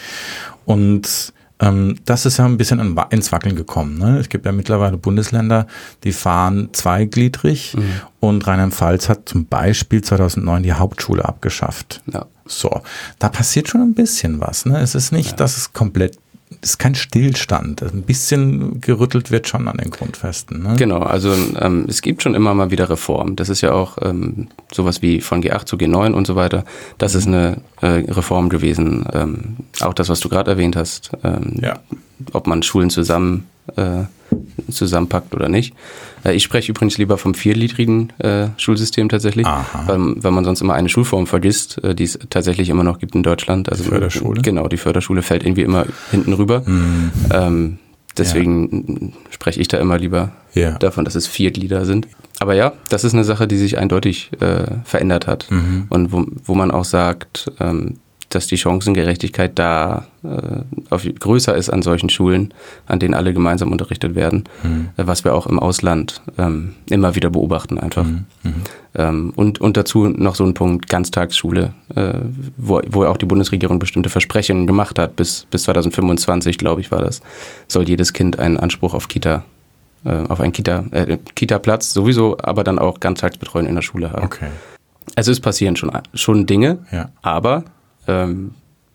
Und 0.66 1.34
ähm, 1.60 2.00
das 2.06 2.26
ist 2.26 2.38
ja 2.38 2.46
ein 2.46 2.58
bisschen 2.58 2.80
ins 3.10 3.32
Wackeln 3.32 3.56
gekommen. 3.56 3.98
Ne? 3.98 4.18
Es 4.18 4.30
gibt 4.30 4.46
ja 4.46 4.52
mittlerweile 4.52 4.98
Bundesländer, 4.98 5.68
die 6.04 6.14
fahren 6.14 6.70
zweigliedrig 6.72 7.76
mhm. 7.76 8.02
und 8.20 8.48
Rheinland-Pfalz 8.48 9.10
hat 9.10 9.28
zum 9.28 9.46
Beispiel 9.46 10.02
2009 10.02 10.64
die 10.64 10.74
Hauptschule 10.74 11.26
abgeschafft. 11.26 12.02
Ja. 12.12 12.26
So, 12.46 12.82
da 13.20 13.30
passiert 13.30 13.68
schon 13.68 13.82
ein 13.82 13.94
bisschen 13.94 14.40
was. 14.40 14.66
Ne? 14.66 14.80
Es 14.80 14.96
ist 14.96 15.12
nicht, 15.12 15.32
ja. 15.32 15.38
dass 15.38 15.58
es 15.58 15.74
komplett 15.74 16.18
ist 16.62 16.78
kein 16.78 16.96
Stillstand. 16.96 17.82
Ein 17.82 18.04
bisschen 18.04 18.82
gerüttelt 18.82 19.32
wird 19.32 19.48
schon 19.48 19.68
an 19.68 19.78
den 19.78 19.90
Grundfesten. 19.90 20.64
Ne? 20.64 20.76
Genau, 20.78 21.00
also 21.00 21.34
ähm, 21.60 21.86
es 21.88 22.02
gibt 22.02 22.22
schon 22.22 22.36
immer 22.36 22.54
mal 22.54 22.72
wieder 22.72 22.90
Reformen. 22.90 23.36
Das 23.36 23.50
ist 23.50 23.62
ja 23.62 23.72
auch 23.72 23.98
ähm, 24.02 24.48
sowas 24.72 25.02
wie 25.02 25.22
von 25.22 25.44
G8 25.44 25.66
zu 25.66 25.76
G9 25.76 26.12
und 26.14 26.28
so 26.28 26.36
weiter. 26.36 26.64
Das 26.98 27.16
ist 27.16 27.28
eine 27.28 27.58
äh, 27.82 27.88
Reform 27.88 28.50
gewesen. 28.50 29.06
Ähm, 29.12 29.58
auch 29.82 29.94
das, 29.94 30.10
was 30.10 30.20
du 30.20 30.30
gerade 30.30 30.52
erwähnt 30.52 30.76
hast. 30.76 31.12
Ähm, 31.24 31.58
ja. 31.62 31.80
Ob 32.34 32.46
man 32.46 32.62
Schulen 32.62 32.92
zusammen 32.92 33.48
äh, 33.76 34.06
zusammenpackt 34.72 35.34
oder 35.34 35.50
nicht. 35.50 35.74
Äh, 36.24 36.34
ich 36.34 36.44
spreche 36.44 36.72
übrigens 36.72 36.98
lieber 36.98 37.18
vom 37.18 37.34
vierliedrigen 37.34 38.12
äh, 38.20 38.48
Schulsystem 38.58 39.10
tatsächlich, 39.10 39.46
weil, 39.46 40.00
weil 40.24 40.32
man 40.32 40.46
sonst 40.46 40.62
immer 40.62 40.74
eine 40.74 40.90
Schulform 40.90 41.28
vergisst, 41.28 41.84
äh, 41.84 41.96
die 41.96 42.06
es 42.06 42.20
tatsächlich 42.30 42.70
immer 42.70 42.84
noch 42.84 43.00
gibt 43.00 43.16
in 43.16 43.24
Deutschland. 43.24 43.70
Also 43.70 43.84
die 43.84 43.90
Förderschule? 43.90 44.42
Genau, 44.42 44.68
die 44.68 44.78
Förderschule 44.78 45.22
fällt 45.22 45.44
irgendwie 45.44 45.64
immer 45.64 45.86
hinten 46.12 46.34
rüber. 46.34 46.64
Mhm. 46.66 47.12
Ähm, 47.32 47.80
deswegen 48.18 49.14
ja. 49.14 49.32
spreche 49.32 49.60
ich 49.60 49.68
da 49.68 49.78
immer 49.78 49.98
lieber 49.98 50.32
ja. 50.54 50.78
davon, 50.78 51.06
dass 51.06 51.16
es 51.16 51.28
Vierglieder 51.28 51.86
sind. 51.86 52.08
Aber 52.40 52.56
ja, 52.56 52.74
das 52.90 53.04
ist 53.04 53.14
eine 53.14 53.24
Sache, 53.24 53.48
die 53.48 53.58
sich 53.58 53.78
eindeutig 53.78 54.32
äh, 54.40 54.66
verändert 54.84 55.28
hat 55.28 55.48
mhm. 55.52 55.86
und 55.90 56.12
wo, 56.12 56.26
wo 56.44 56.56
man 56.56 56.72
auch 56.72 56.86
sagt, 56.86 57.52
ähm, 57.60 57.98
dass 58.36 58.48
die 58.48 58.58
Chancengerechtigkeit 58.58 59.58
da 59.58 60.08
äh, 60.24 61.12
größer 61.20 61.56
ist 61.56 61.70
an 61.70 61.82
solchen 61.82 62.10
Schulen, 62.10 62.54
an 62.88 63.00
denen 63.00 63.14
alle 63.14 63.34
gemeinsam 63.34 63.72
unterrichtet 63.72 64.16
werden, 64.16 64.46
mhm. 64.64 64.90
äh, 64.98 65.08
was 65.08 65.24
wir 65.24 65.34
auch 65.34 65.48
im 65.48 65.60
Ausland 65.60 66.22
ähm, 66.38 66.76
immer 66.90 67.16
wieder 67.16 67.30
beobachten 67.30 67.78
einfach. 67.78 68.06
Mhm. 68.06 68.26
mhm. 68.44 68.54
Ähm, 68.94 69.32
und, 69.38 69.62
und 69.62 69.78
dazu 69.78 70.10
noch 70.10 70.36
so 70.36 70.44
ein 70.44 70.54
Punkt 70.54 70.90
Ganztagsschule, 70.90 71.74
äh, 71.96 72.14
wo, 72.58 72.82
wo 72.90 73.06
auch 73.06 73.16
die 73.16 73.26
Bundesregierung 73.26 73.80
bestimmte 73.80 74.10
Versprechungen 74.10 74.68
gemacht 74.68 75.00
hat, 75.00 75.16
bis, 75.16 75.46
bis 75.50 75.64
2025, 75.64 76.58
glaube 76.58 76.82
ich, 76.82 76.92
war 76.92 77.02
das, 77.02 77.22
soll 77.70 77.88
jedes 77.88 78.12
Kind 78.12 78.38
einen 78.38 78.58
Anspruch 78.58 78.94
auf 78.94 79.08
Kita 79.08 79.46
äh, 80.04 80.24
auf 80.28 80.42
einen 80.42 80.52
Kita, 80.52 80.84
äh, 80.92 81.18
Kita-Platz 81.36 81.94
sowieso, 81.94 82.38
aber 82.42 82.64
dann 82.64 82.80
auch 82.80 83.00
Ganztagsbetreuung 83.00 83.68
in 83.68 83.76
der 83.76 83.82
Schule 83.82 84.12
haben. 84.12 84.26
Okay. 84.26 84.48
Also 85.16 85.32
es 85.32 85.40
passieren 85.40 85.76
schon, 85.76 85.92
schon 86.14 86.46
Dinge, 86.46 86.80
ja. 86.92 87.10
aber 87.22 87.66
ähm, 88.12 88.52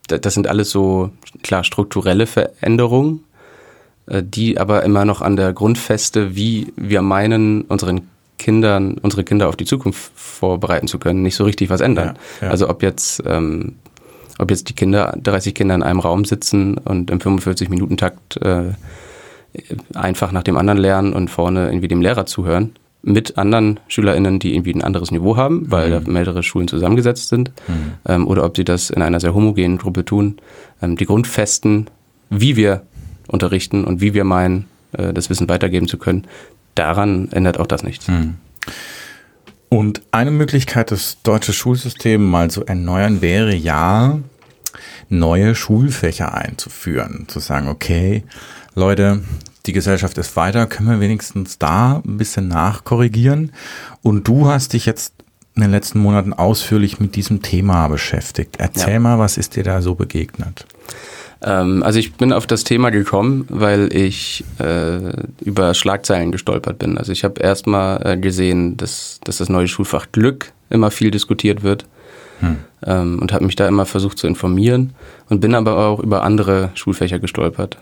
das 0.07 0.33
sind 0.33 0.47
alles 0.47 0.69
so, 0.69 1.11
klar, 1.43 1.63
strukturelle 1.63 2.27
Veränderungen, 2.27 3.23
äh, 4.07 4.23
die 4.23 4.57
aber 4.57 4.83
immer 4.83 5.05
noch 5.05 5.21
an 5.21 5.35
der 5.35 5.53
Grundfeste, 5.53 6.35
wie 6.35 6.71
wir 6.75 7.01
meinen, 7.01 7.63
unseren 7.63 8.07
Kindern, 8.37 8.97
unsere 9.01 9.23
Kinder 9.23 9.49
auf 9.49 9.55
die 9.55 9.65
Zukunft 9.65 10.11
vorbereiten 10.15 10.87
zu 10.87 10.99
können, 10.99 11.23
nicht 11.23 11.35
so 11.35 11.43
richtig 11.43 11.69
was 11.69 11.81
ändern. 11.81 12.17
Ja, 12.39 12.47
ja. 12.47 12.51
Also 12.51 12.69
ob 12.69 12.83
jetzt, 12.83 13.23
ähm, 13.25 13.75
ob 14.37 14.51
jetzt 14.51 14.69
die 14.69 14.73
Kinder, 14.73 15.17
30 15.21 15.55
Kinder 15.55 15.75
in 15.75 15.83
einem 15.83 15.99
Raum 15.99 16.23
sitzen 16.23 16.77
und 16.77 17.09
im 17.09 17.19
45-Minuten-Takt 17.19 18.37
äh, 18.37 18.73
einfach 19.95 20.31
nach 20.31 20.43
dem 20.43 20.57
anderen 20.57 20.77
lernen 20.77 21.13
und 21.13 21.29
vorne 21.29 21.67
irgendwie 21.67 21.87
dem 21.87 22.01
Lehrer 22.01 22.25
zuhören, 22.25 22.75
mit 23.07 23.37
anderen 23.37 23.79
SchülerInnen, 23.87 24.39
die 24.39 24.53
irgendwie 24.53 24.73
ein 24.73 24.83
anderes 24.83 25.11
Niveau 25.11 25.37
haben, 25.37 25.71
weil 25.71 25.87
mhm. 25.87 25.91
da 26.05 26.11
mehrere 26.11 26.43
Schulen 26.43 26.67
zusammengesetzt 26.67 27.29
sind, 27.29 27.51
mhm. 27.67 27.93
ähm, 28.05 28.27
oder 28.27 28.43
ob 28.43 28.57
sie 28.57 28.65
das 28.65 28.89
in 28.89 29.01
einer 29.01 29.21
sehr 29.21 29.33
homogenen 29.33 29.77
Gruppe 29.77 30.03
tun. 30.03 30.37
Ähm, 30.81 30.97
die 30.97 31.05
Grundfesten, 31.05 31.89
wie 32.29 32.57
wir 32.57 32.83
unterrichten 33.27 33.85
und 33.85 34.01
wie 34.01 34.13
wir 34.13 34.25
meinen, 34.25 34.65
äh, 34.91 35.13
das 35.13 35.29
Wissen 35.29 35.47
weitergeben 35.47 35.87
zu 35.87 35.97
können, 35.97 36.27
daran 36.75 37.29
ändert 37.31 37.59
auch 37.59 37.67
das 37.67 37.83
nichts. 37.83 38.09
Mhm. 38.09 38.35
Und 39.69 40.01
eine 40.11 40.31
Möglichkeit, 40.31 40.91
das 40.91 41.21
deutsche 41.23 41.53
Schulsystem 41.53 42.25
mal 42.25 42.51
zu 42.51 42.65
erneuern, 42.65 43.21
wäre 43.21 43.55
ja, 43.55 44.19
neue 45.09 45.55
Schulfächer 45.55 46.33
einzuführen. 46.33 47.25
Zu 47.27 47.39
sagen, 47.39 47.69
okay, 47.69 48.23
Leute, 48.75 49.23
die 49.67 49.73
Gesellschaft 49.73 50.17
ist 50.17 50.35
weiter, 50.35 50.65
können 50.65 50.89
wir 50.89 50.99
wenigstens 50.99 51.59
da 51.59 52.01
ein 52.05 52.17
bisschen 52.17 52.47
nachkorrigieren. 52.47 53.51
Und 54.01 54.27
du 54.27 54.47
hast 54.47 54.73
dich 54.73 54.85
jetzt 54.85 55.13
in 55.55 55.61
den 55.61 55.71
letzten 55.71 55.99
Monaten 55.99 56.33
ausführlich 56.33 56.99
mit 56.99 57.15
diesem 57.15 57.41
Thema 57.41 57.87
beschäftigt. 57.87 58.55
Erzähl 58.59 58.93
ja. 58.93 58.99
mal, 58.99 59.19
was 59.19 59.37
ist 59.37 59.55
dir 59.55 59.63
da 59.63 59.81
so 59.81 59.95
begegnet? 59.95 60.65
Ähm, 61.41 61.83
also 61.83 61.99
ich 61.99 62.13
bin 62.13 62.31
auf 62.31 62.47
das 62.47 62.63
Thema 62.63 62.91
gekommen, 62.91 63.45
weil 63.49 63.93
ich 63.93 64.45
äh, 64.59 64.99
über 65.41 65.73
Schlagzeilen 65.73 66.31
gestolpert 66.31 66.79
bin. 66.79 66.97
Also 66.97 67.11
ich 67.11 67.23
habe 67.23 67.41
erstmal 67.41 68.05
äh, 68.05 68.17
gesehen, 68.17 68.77
dass, 68.77 69.19
dass 69.23 69.37
das 69.37 69.49
neue 69.49 69.67
Schulfach 69.67 70.07
Glück 70.11 70.53
immer 70.69 70.91
viel 70.91 71.11
diskutiert 71.11 71.63
wird. 71.63 71.85
Hm. 72.39 72.57
Ähm, 72.85 73.19
und 73.19 73.33
habe 73.33 73.45
mich 73.45 73.55
da 73.55 73.67
immer 73.67 73.87
versucht 73.87 74.19
zu 74.19 74.27
informieren 74.27 74.93
und 75.27 75.39
bin 75.39 75.55
aber 75.55 75.77
auch 75.79 75.99
über 75.99 76.21
andere 76.21 76.69
Schulfächer 76.75 77.17
gestolpert 77.17 77.79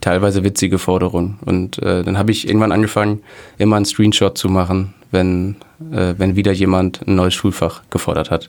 teilweise 0.00 0.44
witzige 0.44 0.78
Forderungen. 0.78 1.38
Und 1.44 1.78
äh, 1.78 2.02
dann 2.02 2.18
habe 2.18 2.30
ich 2.30 2.46
irgendwann 2.46 2.72
angefangen, 2.72 3.22
immer 3.58 3.76
einen 3.76 3.84
Screenshot 3.84 4.36
zu 4.38 4.48
machen, 4.48 4.94
wenn, 5.10 5.56
äh, 5.92 6.14
wenn 6.16 6.36
wieder 6.36 6.52
jemand 6.52 7.06
ein 7.06 7.14
neues 7.14 7.34
Schulfach 7.34 7.82
gefordert 7.90 8.30
hat. 8.30 8.48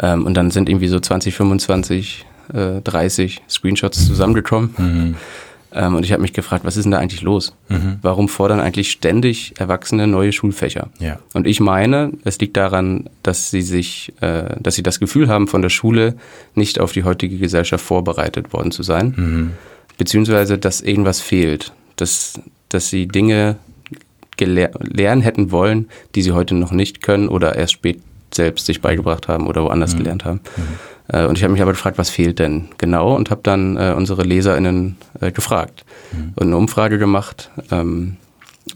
Ähm, 0.00 0.26
und 0.26 0.34
dann 0.34 0.50
sind 0.50 0.68
irgendwie 0.68 0.88
so 0.88 1.00
20, 1.00 1.34
25, 1.34 2.26
äh, 2.52 2.80
30 2.82 3.42
Screenshots 3.48 4.06
zusammengekommen. 4.06 4.74
Mhm. 4.76 5.14
Ähm, 5.72 5.94
und 5.94 6.04
ich 6.04 6.12
habe 6.12 6.22
mich 6.22 6.32
gefragt, 6.32 6.64
was 6.64 6.76
ist 6.76 6.84
denn 6.84 6.90
da 6.90 6.98
eigentlich 6.98 7.22
los? 7.22 7.54
Mhm. 7.68 7.98
Warum 8.02 8.28
fordern 8.28 8.58
eigentlich 8.58 8.90
ständig 8.90 9.54
Erwachsene 9.58 10.08
neue 10.08 10.32
Schulfächer? 10.32 10.88
Ja. 10.98 11.20
Und 11.32 11.46
ich 11.46 11.60
meine, 11.60 12.12
es 12.24 12.40
liegt 12.40 12.56
daran, 12.56 13.08
dass 13.22 13.50
sie 13.50 13.62
sich, 13.62 14.12
äh, 14.20 14.56
dass 14.60 14.74
sie 14.74 14.82
das 14.82 14.98
Gefühl 14.98 15.28
haben, 15.28 15.46
von 15.46 15.62
der 15.62 15.68
Schule 15.68 16.16
nicht 16.54 16.80
auf 16.80 16.92
die 16.92 17.04
heutige 17.04 17.38
Gesellschaft 17.38 17.84
vorbereitet 17.84 18.52
worden 18.52 18.72
zu 18.72 18.82
sein. 18.82 19.14
Mhm 19.16 19.50
beziehungsweise 20.00 20.56
dass 20.56 20.80
irgendwas 20.80 21.20
fehlt, 21.20 21.74
dass, 21.96 22.40
dass 22.70 22.88
sie 22.88 23.06
Dinge 23.06 23.56
lernen 24.40 25.20
hätten 25.20 25.50
wollen, 25.50 25.90
die 26.14 26.22
sie 26.22 26.32
heute 26.32 26.54
noch 26.54 26.72
nicht 26.72 27.02
können 27.02 27.28
oder 27.28 27.54
erst 27.54 27.74
spät 27.74 28.00
selbst 28.32 28.64
sich 28.64 28.80
beigebracht 28.80 29.28
haben 29.28 29.46
oder 29.46 29.62
woanders 29.62 29.92
mhm. 29.92 29.98
gelernt 29.98 30.24
haben. 30.24 30.40
Mhm. 30.56 31.14
Äh, 31.14 31.26
und 31.26 31.36
ich 31.36 31.44
habe 31.44 31.52
mich 31.52 31.60
aber 31.60 31.72
gefragt, 31.72 31.98
was 31.98 32.08
fehlt 32.08 32.38
denn 32.38 32.68
genau 32.78 33.14
und 33.14 33.30
habe 33.30 33.42
dann 33.42 33.76
äh, 33.76 33.92
unsere 33.94 34.22
LeserInnen 34.22 34.96
äh, 35.20 35.32
gefragt 35.32 35.84
mhm. 36.12 36.32
und 36.34 36.46
eine 36.46 36.56
Umfrage 36.56 36.96
gemacht 36.96 37.50
ähm, 37.70 38.16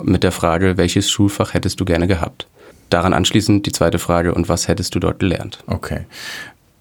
mit 0.03 0.25
der 0.25 0.33
Frage, 0.33 0.77
welches 0.77 1.11
Schulfach 1.11 1.55
hättest 1.55 1.81
du 1.81 1.87
gerne 1.87 2.07
gehabt? 2.07 2.49
Daran 2.91 3.15
anschließend 3.15 3.65
die 3.65 3.73
zweite 3.73 3.99
Frage, 3.99 4.35
und 4.35 4.51
was 4.51 4.69
hättest 4.69 4.95
du 4.95 4.99
dort 4.99 5.21
gelernt? 5.21 5.65
Okay. 5.69 6.01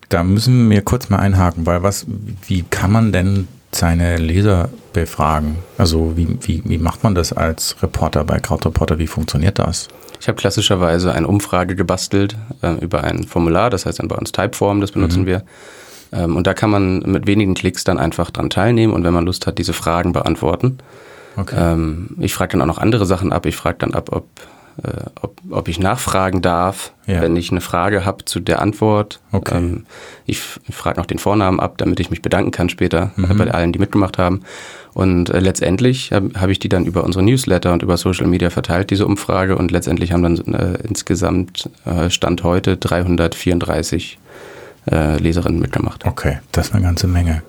Da 0.10 0.22
müssen 0.22 0.70
wir 0.70 0.82
kurz 0.82 1.10
mal 1.10 1.20
einhaken, 1.20 1.66
weil 1.66 1.82
was, 1.82 2.06
wie 2.46 2.64
kann 2.64 2.92
man 2.92 3.14
denn 3.14 3.48
seine 3.76 4.18
Leser 4.18 4.70
befragen? 4.94 5.58
Also 5.78 6.16
wie, 6.16 6.38
wie, 6.42 6.62
wie 6.66 6.78
macht 6.78 7.04
man 7.04 7.16
das 7.16 7.34
als 7.34 7.76
Reporter 7.82 8.24
bei 8.24 8.40
Krautreporter? 8.40 9.00
Wie 9.00 9.08
funktioniert 9.08 9.60
das? 9.60 9.88
Ich 10.20 10.28
habe 10.28 10.38
klassischerweise 10.38 11.14
eine 11.14 11.28
Umfrage 11.28 11.76
gebastelt 11.76 12.38
äh, 12.62 12.74
über 12.80 13.04
ein 13.04 13.24
Formular, 13.26 13.70
das 13.70 13.86
heißt 13.86 14.00
dann 14.00 14.08
bei 14.08 14.16
uns 14.16 14.32
Typeform, 14.32 14.80
das 14.80 14.92
benutzen 14.92 15.24
mhm. 15.24 15.28
wir. 15.28 15.44
Ähm, 16.14 16.36
und 16.36 16.48
da 16.48 16.54
kann 16.54 16.70
man 16.70 17.00
mit 17.00 17.28
wenigen 17.28 17.56
Klicks 17.56 17.84
dann 17.84 17.98
einfach 17.98 18.32
dran 18.32 18.50
teilnehmen 18.50 18.94
und 18.94 19.04
wenn 19.04 19.14
man 19.14 19.26
Lust 19.26 19.48
hat, 19.48 19.58
diese 19.58 19.74
Fragen 19.74 20.14
beantworten. 20.14 20.78
Okay. 21.36 21.56
Ähm, 21.58 22.16
ich 22.20 22.34
frage 22.34 22.54
dann 22.54 22.62
auch 22.62 22.74
noch 22.74 22.78
andere 22.78 23.06
Sachen 23.06 23.34
ab. 23.34 23.46
Ich 23.46 23.56
frage 23.56 23.78
dann 23.80 23.94
ab, 23.94 24.10
ob 24.12 24.28
äh, 24.82 25.04
ob, 25.22 25.40
ob 25.50 25.68
ich 25.68 25.80
nachfragen 25.80 26.42
darf, 26.42 26.94
ja. 27.06 27.22
wenn 27.22 27.36
ich 27.36 27.52
eine 27.52 27.62
Frage 27.62 28.06
habe 28.06 28.26
zu 28.26 28.40
der 28.40 28.62
Antwort. 28.62 29.20
Okay. 29.32 29.58
Ähm, 29.58 29.86
ich, 30.26 30.40
frage 30.40 31.00
noch 31.00 31.06
den 31.06 31.20
Vornamen 31.20 31.60
ab, 31.60 31.78
damit 31.78 32.00
ich 32.00 32.10
mich 32.10 32.22
bedanken 32.22 32.52
kann 32.52 32.70
später 32.70 33.12
mhm. 33.16 33.38
bei 33.38 33.52
allen, 33.52 33.72
die 33.72 33.80
mitgemacht 33.80 34.18
haben. 34.18 34.42
Und 34.94 35.30
äh, 35.30 35.40
letztendlich 35.40 36.12
habe 36.12 36.32
hab 36.40 36.50
ich 36.50 36.60
die 36.60 36.70
dann 36.70 36.86
über 36.86 37.04
unsere 37.04 37.24
Newsletter 37.24 37.74
und 37.74 37.84
über 37.84 37.98
Social 37.98 38.28
Media 38.28 38.50
verteilt, 38.50 38.90
diese 38.90 39.06
Umfrage. 39.06 39.58
Und 39.58 39.72
letztendlich 39.72 40.12
haben 40.12 40.24
dann 40.24 40.38
äh, 40.54 40.78
insgesamt 40.88 41.70
äh, 41.86 42.10
Stand 42.10 42.44
heute 42.44 42.78
334 42.78 44.18
äh, 44.92 45.18
Leserinnen 45.18 45.60
mitgemacht. 45.60 46.06
Okay, 46.06 46.40
das 46.52 46.68
ist 46.68 46.76
eine 46.76 46.84
ganze 46.84 47.08
Menge. 47.08 47.44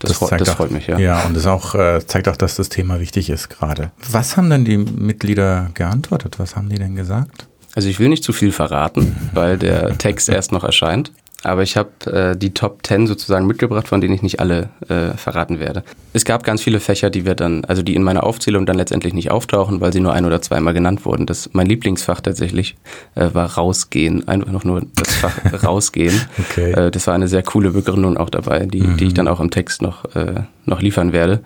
Das, 0.00 0.10
das, 0.10 0.18
freut, 0.18 0.40
das 0.40 0.48
auch, 0.50 0.56
freut 0.56 0.70
mich, 0.70 0.86
ja. 0.86 0.98
Ja, 0.98 1.22
und 1.26 1.36
das 1.36 1.46
auch, 1.46 1.74
äh, 1.74 2.04
zeigt 2.06 2.28
auch, 2.28 2.36
dass 2.36 2.56
das 2.56 2.68
Thema 2.68 3.00
wichtig 3.00 3.30
ist 3.30 3.50
gerade. 3.50 3.92
Was 4.10 4.36
haben 4.36 4.50
denn 4.50 4.64
die 4.64 4.78
Mitglieder 4.78 5.70
geantwortet? 5.74 6.38
Was 6.38 6.56
haben 6.56 6.68
die 6.68 6.78
denn 6.78 6.96
gesagt? 6.96 7.46
Also 7.74 7.88
ich 7.88 8.00
will 8.00 8.08
nicht 8.08 8.24
zu 8.24 8.32
viel 8.32 8.50
verraten, 8.50 9.16
weil 9.32 9.56
der 9.56 9.96
Text 9.98 10.28
erst 10.28 10.52
noch 10.52 10.64
erscheint. 10.64 11.12
Aber 11.42 11.62
ich 11.62 11.76
habe 11.76 11.90
äh, 12.06 12.36
die 12.36 12.52
Top 12.52 12.80
10 12.86 13.06
sozusagen 13.06 13.46
mitgebracht, 13.46 13.88
von 13.88 14.00
denen 14.00 14.12
ich 14.12 14.22
nicht 14.22 14.40
alle 14.40 14.68
äh, 14.88 15.16
verraten 15.16 15.58
werde. 15.58 15.84
Es 16.12 16.24
gab 16.24 16.44
ganz 16.44 16.62
viele 16.62 16.80
Fächer, 16.80 17.08
die 17.08 17.24
wir 17.24 17.34
dann, 17.34 17.64
also 17.64 17.82
die 17.82 17.94
in 17.94 18.02
meiner 18.02 18.24
Aufzählung 18.24 18.66
dann 18.66 18.76
letztendlich 18.76 19.14
nicht 19.14 19.30
auftauchen, 19.30 19.80
weil 19.80 19.92
sie 19.92 20.00
nur 20.00 20.12
ein 20.12 20.26
oder 20.26 20.42
zweimal 20.42 20.74
genannt 20.74 21.06
wurden. 21.06 21.24
Das 21.24 21.50
mein 21.52 21.66
Lieblingsfach 21.66 22.20
tatsächlich 22.20 22.76
äh, 23.14 23.28
war 23.32 23.54
rausgehen, 23.54 24.28
einfach 24.28 24.52
noch 24.52 24.64
nur 24.64 24.82
das 24.96 25.14
Fach 25.14 25.38
rausgehen. 25.64 26.20
Okay. 26.38 26.72
Äh, 26.72 26.90
das 26.90 27.06
war 27.06 27.14
eine 27.14 27.28
sehr 27.28 27.42
coole 27.42 27.70
Begründung 27.70 28.18
auch 28.18 28.30
dabei, 28.30 28.66
die, 28.66 28.82
mhm. 28.82 28.96
die 28.98 29.06
ich 29.06 29.14
dann 29.14 29.28
auch 29.28 29.40
im 29.40 29.50
Text 29.50 29.80
noch, 29.80 30.04
äh, 30.14 30.42
noch 30.66 30.82
liefern 30.82 31.14
werde. 31.14 31.40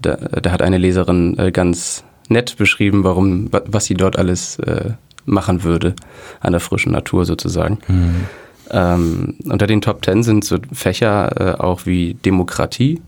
Da, 0.00 0.14
da 0.14 0.52
hat 0.52 0.62
eine 0.62 0.78
Leserin 0.78 1.36
äh, 1.38 1.50
ganz 1.50 2.04
nett 2.28 2.56
beschrieben, 2.56 3.02
warum, 3.02 3.50
was 3.50 3.86
sie 3.86 3.94
dort 3.94 4.16
alles 4.16 4.60
äh, 4.60 4.92
machen 5.24 5.64
würde 5.64 5.94
an 6.40 6.52
der 6.52 6.60
frischen 6.60 6.92
Natur 6.92 7.24
sozusagen. 7.24 7.78
Mhm. 7.88 8.26
Ähm, 8.72 9.34
unter 9.44 9.66
den 9.66 9.80
Top 9.80 10.02
Ten 10.02 10.22
sind 10.22 10.44
so 10.44 10.58
Fächer 10.72 11.58
äh, 11.58 11.60
auch 11.60 11.86
wie 11.86 12.14
Demokratie, 12.14 13.00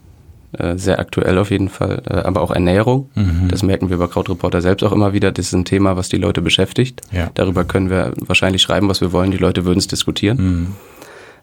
äh, 0.58 0.76
sehr 0.76 0.98
aktuell 0.98 1.38
auf 1.38 1.50
jeden 1.50 1.68
Fall, 1.68 2.02
äh, 2.08 2.14
aber 2.14 2.42
auch 2.42 2.50
Ernährung. 2.50 3.08
Mhm. 3.14 3.48
Das 3.48 3.62
merken 3.62 3.88
wir 3.88 3.96
bei 3.96 4.06
Krautreporter 4.06 4.60
selbst 4.60 4.82
auch 4.82 4.92
immer 4.92 5.12
wieder. 5.12 5.32
Das 5.32 5.46
ist 5.46 5.54
ein 5.54 5.64
Thema, 5.64 5.96
was 5.96 6.08
die 6.08 6.18
Leute 6.18 6.42
beschäftigt. 6.42 7.00
Ja. 7.10 7.30
Darüber 7.34 7.64
können 7.64 7.90
wir 7.90 8.12
wahrscheinlich 8.18 8.60
schreiben, 8.60 8.88
was 8.88 9.00
wir 9.00 9.12
wollen. 9.12 9.30
Die 9.30 9.38
Leute 9.38 9.64
würden 9.64 9.78
es 9.78 9.86
diskutieren. 9.86 10.36
Mhm. 10.36 10.66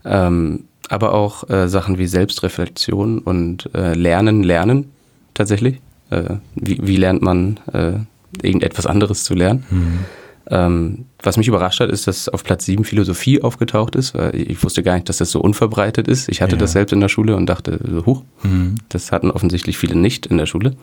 Ähm, 0.06 0.64
aber 0.90 1.14
auch 1.14 1.50
äh, 1.50 1.68
Sachen 1.68 1.98
wie 1.98 2.08
Selbstreflexion 2.08 3.20
und 3.20 3.70
äh, 3.74 3.94
Lernen, 3.94 4.44
Lernen 4.44 4.92
tatsächlich. 5.34 5.80
Äh, 6.10 6.36
wie, 6.56 6.80
wie 6.82 6.98
lernt 6.98 7.22
man 7.22 7.60
irgendetwas 8.42 8.86
anderes 8.86 9.24
zu 9.24 9.34
lernen? 9.34 9.64
Mhm. 9.70 10.00
Ähm, 10.52 11.06
was 11.22 11.38
mich 11.38 11.48
überrascht 11.48 11.80
hat, 11.80 11.90
ist, 11.90 12.08
dass 12.08 12.28
auf 12.28 12.44
Platz 12.44 12.66
7 12.66 12.84
Philosophie 12.84 13.42
aufgetaucht 13.42 13.96
ist. 13.96 14.16
Weil 14.16 14.36
ich 14.36 14.64
wusste 14.64 14.84
gar 14.84 14.96
nicht, 14.96 15.10
dass 15.10 15.18
das 15.18 15.32
so 15.32 15.42
unverbreitet 15.42 16.08
ist. 16.08 16.30
Ich 16.30 16.42
hatte 16.42 16.56
ja. 16.56 16.60
das 16.60 16.72
selbst 16.72 16.92
in 16.92 17.02
der 17.02 17.10
Schule 17.10 17.36
und 17.36 17.46
dachte, 17.48 17.80
huch, 18.06 18.24
mhm. 18.44 18.76
das 18.90 19.12
hatten 19.12 19.32
offensichtlich 19.32 19.78
viele 19.78 19.96
nicht 19.96 20.26
in 20.26 20.38
der 20.38 20.46
Schule. 20.46 20.76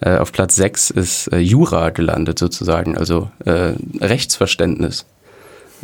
Äh, 0.00 0.18
auf 0.18 0.32
Platz 0.32 0.56
6 0.56 0.90
ist 0.90 1.28
äh, 1.28 1.38
Jura 1.38 1.90
gelandet 1.90 2.38
sozusagen, 2.38 2.98
also 2.98 3.30
äh, 3.44 3.74
Rechtsverständnis. 4.00 5.06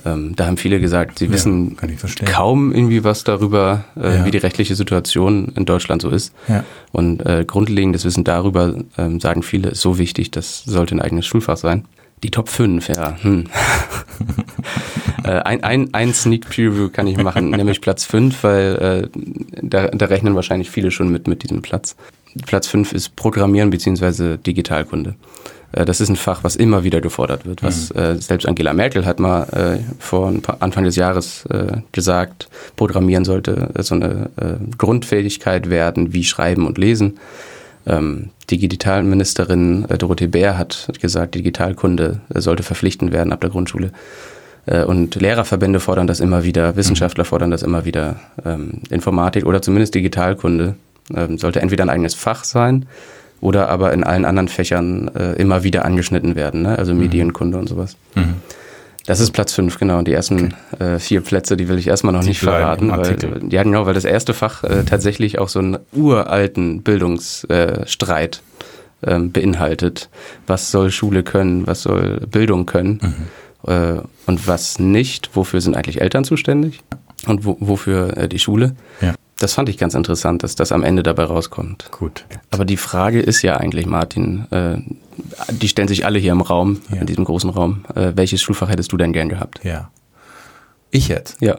Ähm, 0.04 0.34
da 0.36 0.46
haben 0.46 0.56
viele 0.56 0.80
gesagt, 0.80 1.18
sie 1.18 1.26
ja, 1.26 1.32
wissen 1.32 1.76
kaum 2.24 2.72
irgendwie 2.72 3.04
was 3.04 3.24
darüber, 3.24 3.84
äh, 3.96 4.18
ja. 4.18 4.24
wie 4.24 4.30
die 4.30 4.38
rechtliche 4.38 4.74
Situation 4.74 5.52
in 5.56 5.64
Deutschland 5.64 6.02
so 6.02 6.10
ist. 6.10 6.32
Ja. 6.48 6.64
Und 6.92 7.24
äh, 7.26 7.44
grundlegendes 7.46 8.04
Wissen 8.04 8.24
darüber, 8.24 8.74
ähm, 8.96 9.20
sagen 9.20 9.42
viele, 9.42 9.70
ist 9.70 9.80
so 9.80 9.98
wichtig, 9.98 10.30
das 10.30 10.64
sollte 10.64 10.94
ein 10.94 11.00
eigenes 11.00 11.26
Schulfach 11.26 11.56
sein. 11.56 11.84
Die 12.22 12.30
Top 12.30 12.48
5, 12.48 12.88
ja. 12.88 13.16
Hm. 13.22 13.44
äh, 15.24 15.28
ein, 15.28 15.62
ein, 15.62 15.94
ein 15.94 16.14
Sneak 16.14 16.48
Preview 16.48 16.88
kann 16.88 17.06
ich 17.06 17.16
machen, 17.16 17.50
nämlich 17.50 17.80
Platz 17.80 18.04
5, 18.04 18.42
weil 18.42 19.10
äh, 19.12 19.18
da, 19.62 19.88
da 19.88 20.06
rechnen 20.06 20.34
wahrscheinlich 20.34 20.70
viele 20.70 20.90
schon 20.90 21.10
mit, 21.10 21.28
mit 21.28 21.42
diesem 21.42 21.62
Platz. 21.62 21.96
Platz 22.46 22.66
5 22.68 22.92
ist 22.92 23.16
Programmieren 23.16 23.70
bzw. 23.70 24.36
Digitalkunde. 24.36 25.14
Äh, 25.72 25.84
das 25.84 26.00
ist 26.00 26.08
ein 26.08 26.16
Fach, 26.16 26.44
was 26.44 26.56
immer 26.56 26.84
wieder 26.84 27.00
gefordert 27.00 27.46
wird. 27.46 27.62
Was 27.62 27.92
mhm. 27.92 28.00
äh, 28.00 28.16
selbst 28.20 28.46
Angela 28.46 28.72
Merkel 28.72 29.06
hat 29.06 29.20
mal 29.20 29.44
äh, 29.50 29.78
vor 29.98 30.32
Anfang 30.60 30.84
des 30.84 30.96
Jahres 30.96 31.46
äh, 31.46 31.78
gesagt, 31.92 32.48
Programmieren 32.76 33.24
sollte 33.24 33.70
so 33.78 33.94
eine 33.94 34.30
äh, 34.36 34.54
Grundfähigkeit 34.76 35.70
werden 35.70 36.12
wie 36.12 36.24
Schreiben 36.24 36.66
und 36.66 36.78
Lesen. 36.78 37.18
Ähm, 37.88 38.30
die 38.50 38.58
Digitalministerin 38.58 39.86
äh, 39.88 39.98
Dorothee 39.98 40.26
Bär 40.26 40.58
hat 40.58 40.90
gesagt, 41.00 41.34
Digitalkunde 41.34 42.20
äh, 42.32 42.40
sollte 42.40 42.62
verpflichtend 42.62 43.12
werden 43.12 43.32
ab 43.32 43.40
der 43.40 43.50
Grundschule. 43.50 43.92
Äh, 44.66 44.84
und 44.84 45.14
Lehrerverbände 45.14 45.80
fordern 45.80 46.06
das 46.06 46.20
immer 46.20 46.44
wieder, 46.44 46.76
Wissenschaftler 46.76 47.24
mhm. 47.24 47.28
fordern 47.28 47.50
das 47.50 47.62
immer 47.62 47.84
wieder. 47.84 48.20
Ähm, 48.44 48.82
Informatik 48.90 49.46
oder 49.46 49.62
zumindest 49.62 49.94
Digitalkunde 49.94 50.74
ähm, 51.14 51.38
sollte 51.38 51.60
entweder 51.60 51.84
ein 51.84 51.90
eigenes 51.90 52.14
Fach 52.14 52.44
sein 52.44 52.86
oder 53.40 53.68
aber 53.68 53.92
in 53.92 54.04
allen 54.04 54.24
anderen 54.24 54.48
Fächern 54.48 55.08
äh, 55.14 55.32
immer 55.34 55.62
wieder 55.62 55.84
angeschnitten 55.84 56.34
werden, 56.36 56.62
ne? 56.62 56.78
also 56.78 56.92
mhm. 56.92 57.00
Medienkunde 57.00 57.58
und 57.58 57.68
sowas. 57.68 57.96
Mhm. 58.14 58.34
Das 59.08 59.20
ist 59.20 59.30
Platz 59.30 59.54
5, 59.54 59.78
genau. 59.78 59.96
Und 59.96 60.06
die 60.06 60.12
ersten 60.12 60.54
okay. 60.74 60.96
äh, 60.96 60.98
vier 60.98 61.22
Plätze, 61.22 61.56
die 61.56 61.66
will 61.66 61.78
ich 61.78 61.88
erstmal 61.88 62.12
noch 62.12 62.20
die 62.20 62.28
nicht 62.28 62.40
verraten. 62.40 62.90
Weil, 62.90 63.16
ja, 63.48 63.62
genau, 63.62 63.86
weil 63.86 63.94
das 63.94 64.04
erste 64.04 64.34
Fach 64.34 64.62
äh, 64.64 64.84
tatsächlich 64.84 65.38
auch 65.38 65.48
so 65.48 65.60
einen 65.60 65.78
uralten 65.94 66.82
Bildungsstreit 66.82 68.42
äh, 69.00 69.10
ähm, 69.10 69.32
beinhaltet. 69.32 70.10
Was 70.46 70.70
soll 70.70 70.90
Schule 70.90 71.22
können, 71.22 71.66
was 71.66 71.84
soll 71.84 72.20
Bildung 72.30 72.66
können 72.66 73.00
mhm. 73.64 73.72
äh, 73.72 74.02
und 74.26 74.46
was 74.46 74.78
nicht? 74.78 75.30
Wofür 75.32 75.62
sind 75.62 75.74
eigentlich 75.74 76.02
Eltern 76.02 76.24
zuständig? 76.24 76.80
Und 77.26 77.46
wo, 77.46 77.56
wofür 77.60 78.14
äh, 78.14 78.28
die 78.28 78.38
Schule? 78.38 78.76
Ja. 79.00 79.14
Das 79.38 79.54
fand 79.54 79.68
ich 79.68 79.78
ganz 79.78 79.94
interessant, 79.94 80.42
dass 80.42 80.56
das 80.56 80.72
am 80.72 80.82
Ende 80.82 81.04
dabei 81.04 81.24
rauskommt. 81.24 81.90
Gut. 81.92 82.24
Aber 82.50 82.64
die 82.64 82.76
Frage 82.76 83.20
ist 83.20 83.42
ja 83.42 83.56
eigentlich, 83.56 83.86
Martin, 83.86 84.50
äh, 84.50 84.78
die 85.52 85.68
stellen 85.68 85.86
sich 85.86 86.04
alle 86.04 86.18
hier 86.18 86.32
im 86.32 86.40
Raum, 86.40 86.80
ja. 86.90 86.96
in 87.00 87.06
diesem 87.06 87.24
großen 87.24 87.50
Raum. 87.50 87.84
Äh, 87.94 88.12
welches 88.16 88.42
Schulfach 88.42 88.68
hättest 88.68 88.90
du 88.90 88.96
denn 88.96 89.12
gern 89.12 89.28
gehabt? 89.28 89.60
Ja. 89.62 89.90
Ich 90.90 91.08
jetzt? 91.08 91.40
Ja. 91.40 91.58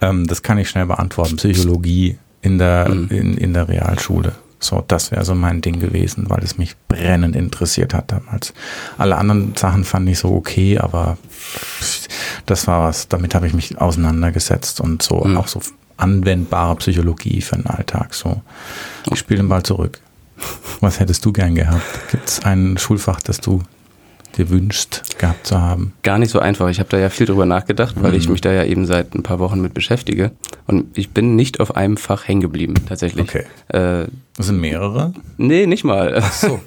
ähm, 0.00 0.26
das 0.26 0.42
kann 0.42 0.58
ich 0.58 0.68
schnell 0.68 0.86
beantworten. 0.86 1.36
Psychologie 1.36 2.18
in 2.42 2.58
der, 2.58 2.88
mhm. 2.90 3.08
in, 3.08 3.36
in 3.36 3.54
der 3.54 3.68
Realschule. 3.68 4.34
So, 4.60 4.84
das 4.86 5.10
wäre 5.10 5.24
so 5.24 5.34
mein 5.34 5.60
Ding 5.60 5.80
gewesen, 5.80 6.24
weil 6.28 6.42
es 6.42 6.56
mich 6.58 6.74
brennend 6.88 7.36
interessiert 7.36 7.92
hat 7.92 8.12
damals. 8.12 8.54
Alle 8.96 9.16
anderen 9.16 9.54
Sachen 9.56 9.84
fand 9.84 10.08
ich 10.08 10.18
so 10.18 10.30
okay, 10.34 10.78
aber 10.78 11.18
das 12.46 12.66
war 12.66 12.88
was, 12.88 13.08
damit 13.08 13.34
habe 13.34 13.46
ich 13.46 13.54
mich 13.54 13.80
auseinandergesetzt 13.80 14.80
und 14.80 15.02
so 15.02 15.24
mhm. 15.24 15.36
auch 15.36 15.48
so 15.48 15.60
anwendbare 15.96 16.76
Psychologie 16.76 17.40
für 17.40 17.56
den 17.56 17.66
Alltag. 17.66 18.14
So, 18.14 18.42
ich 19.10 19.18
spiele 19.18 19.40
den 19.42 19.48
Ball 19.48 19.62
zurück. 19.62 20.00
Was 20.80 21.00
hättest 21.00 21.24
du 21.24 21.32
gern 21.32 21.54
gehabt? 21.54 21.82
Gibt 22.10 22.28
es 22.28 22.44
ein 22.44 22.76
Schulfach, 22.76 23.20
das 23.20 23.38
du 23.40 23.62
dir 24.36 24.50
wünschst, 24.50 25.18
gehabt 25.18 25.46
zu 25.46 25.60
haben? 25.60 25.92
Gar 26.02 26.18
nicht 26.18 26.30
so 26.30 26.40
einfach. 26.40 26.68
Ich 26.68 26.80
habe 26.80 26.88
da 26.88 26.98
ja 26.98 27.08
viel 27.08 27.26
drüber 27.26 27.46
nachgedacht, 27.46 27.94
weil 28.00 28.10
mhm. 28.12 28.18
ich 28.18 28.28
mich 28.28 28.40
da 28.40 28.52
ja 28.52 28.64
eben 28.64 28.86
seit 28.86 29.14
ein 29.14 29.22
paar 29.22 29.38
Wochen 29.38 29.60
mit 29.60 29.74
beschäftige. 29.74 30.32
Und 30.66 30.86
ich 30.98 31.10
bin 31.10 31.36
nicht 31.36 31.60
auf 31.60 31.76
einem 31.76 31.96
Fach 31.96 32.26
hängen 32.26 32.40
geblieben, 32.40 32.74
tatsächlich. 32.88 33.28
Okay. 33.28 33.44
Äh, 33.68 34.06
das 34.36 34.46
sind 34.46 34.60
mehrere? 34.60 35.12
Nee, 35.36 35.66
nicht 35.66 35.84
mal. 35.84 36.14
Ach 36.20 36.32
so. 36.32 36.60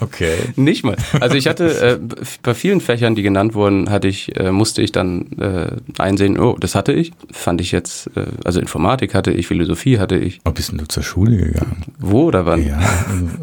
Okay. 0.00 0.34
Nicht 0.56 0.84
mal. 0.84 0.96
Also 1.20 1.36
ich 1.36 1.46
hatte 1.46 2.00
äh, 2.00 2.16
bei 2.42 2.54
vielen 2.54 2.80
Fächern, 2.80 3.14
die 3.14 3.22
genannt 3.22 3.54
wurden, 3.54 3.88
hatte 3.88 4.08
ich, 4.08 4.36
äh, 4.36 4.50
musste 4.50 4.82
ich 4.82 4.90
dann 4.90 5.30
äh, 5.38 5.76
einsehen, 5.98 6.40
oh, 6.40 6.56
das 6.58 6.74
hatte 6.74 6.92
ich. 6.92 7.12
Fand 7.30 7.60
ich 7.60 7.70
jetzt, 7.70 8.08
äh, 8.16 8.26
also 8.44 8.58
Informatik 8.58 9.14
hatte 9.14 9.30
ich, 9.30 9.46
Philosophie 9.46 10.00
hatte 10.00 10.16
ich. 10.16 10.40
Oh, 10.44 10.50
bist 10.50 10.72
denn 10.72 10.78
du 10.78 10.88
zur 10.88 11.04
Schule 11.04 11.36
gegangen? 11.36 11.84
Wo 11.98 12.24
oder 12.24 12.46
wann? 12.46 12.66
Ja, 12.66 12.80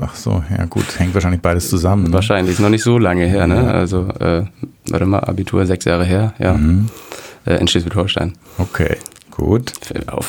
ach 0.01 0.15
so, 0.15 0.43
ja 0.49 0.65
gut, 0.65 0.99
hängt 0.99 1.13
wahrscheinlich 1.13 1.41
beides 1.41 1.69
zusammen. 1.69 2.05
Ne? 2.05 2.13
Wahrscheinlich, 2.13 2.55
ist 2.55 2.59
noch 2.59 2.69
nicht 2.69 2.83
so 2.83 2.97
lange 2.97 3.25
her, 3.25 3.47
ne? 3.47 3.71
Also, 3.71 4.09
äh, 4.19 4.43
warte 4.89 5.05
mal, 5.05 5.19
Abitur 5.19 5.65
sechs 5.65 5.85
Jahre 5.85 6.03
her, 6.03 6.33
ja. 6.39 6.55
Mhm. 6.55 6.89
Äh, 7.45 7.55
in 7.55 7.69
Schleswig-Holstein. 7.69 8.33
Okay. 8.57 8.97
Gut. 9.39 9.71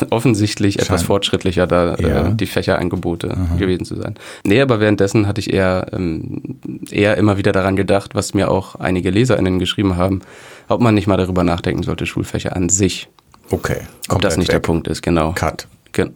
Offensichtlich 0.09 0.75
Schein. 0.75 0.83
etwas 0.83 1.03
fortschrittlicher 1.03 1.67
da 1.67 1.95
äh, 1.95 2.09
ja. 2.09 2.27
äh, 2.29 2.35
die 2.35 2.45
Fächerangebote 2.45 3.31
Aha. 3.31 3.55
gewesen 3.57 3.85
zu 3.85 3.95
sein. 3.95 4.15
Nee, 4.45 4.61
aber 4.61 4.79
währenddessen 4.79 5.27
hatte 5.27 5.41
ich 5.41 5.53
eher, 5.53 5.87
ähm, 5.91 6.59
eher 6.89 7.17
immer 7.17 7.37
wieder 7.37 7.51
daran 7.51 7.75
gedacht, 7.75 8.15
was 8.15 8.33
mir 8.33 8.49
auch 8.49 8.75
einige 8.75 9.09
LeserInnen 9.09 9.59
geschrieben 9.59 9.97
haben, 9.97 10.21
ob 10.69 10.81
man 10.81 10.95
nicht 10.95 11.07
mal 11.07 11.17
darüber 11.17 11.43
nachdenken 11.43 11.83
sollte, 11.83 12.05
Schulfächer 12.05 12.55
an 12.55 12.69
sich. 12.69 13.09
Okay. 13.51 13.81
Ob 14.09 14.21
das 14.21 14.37
nicht 14.37 14.47
weg. 14.47 14.55
der 14.55 14.59
Punkt 14.59 14.87
ist, 14.87 15.01
genau. 15.01 15.33
Cut. 15.33 15.67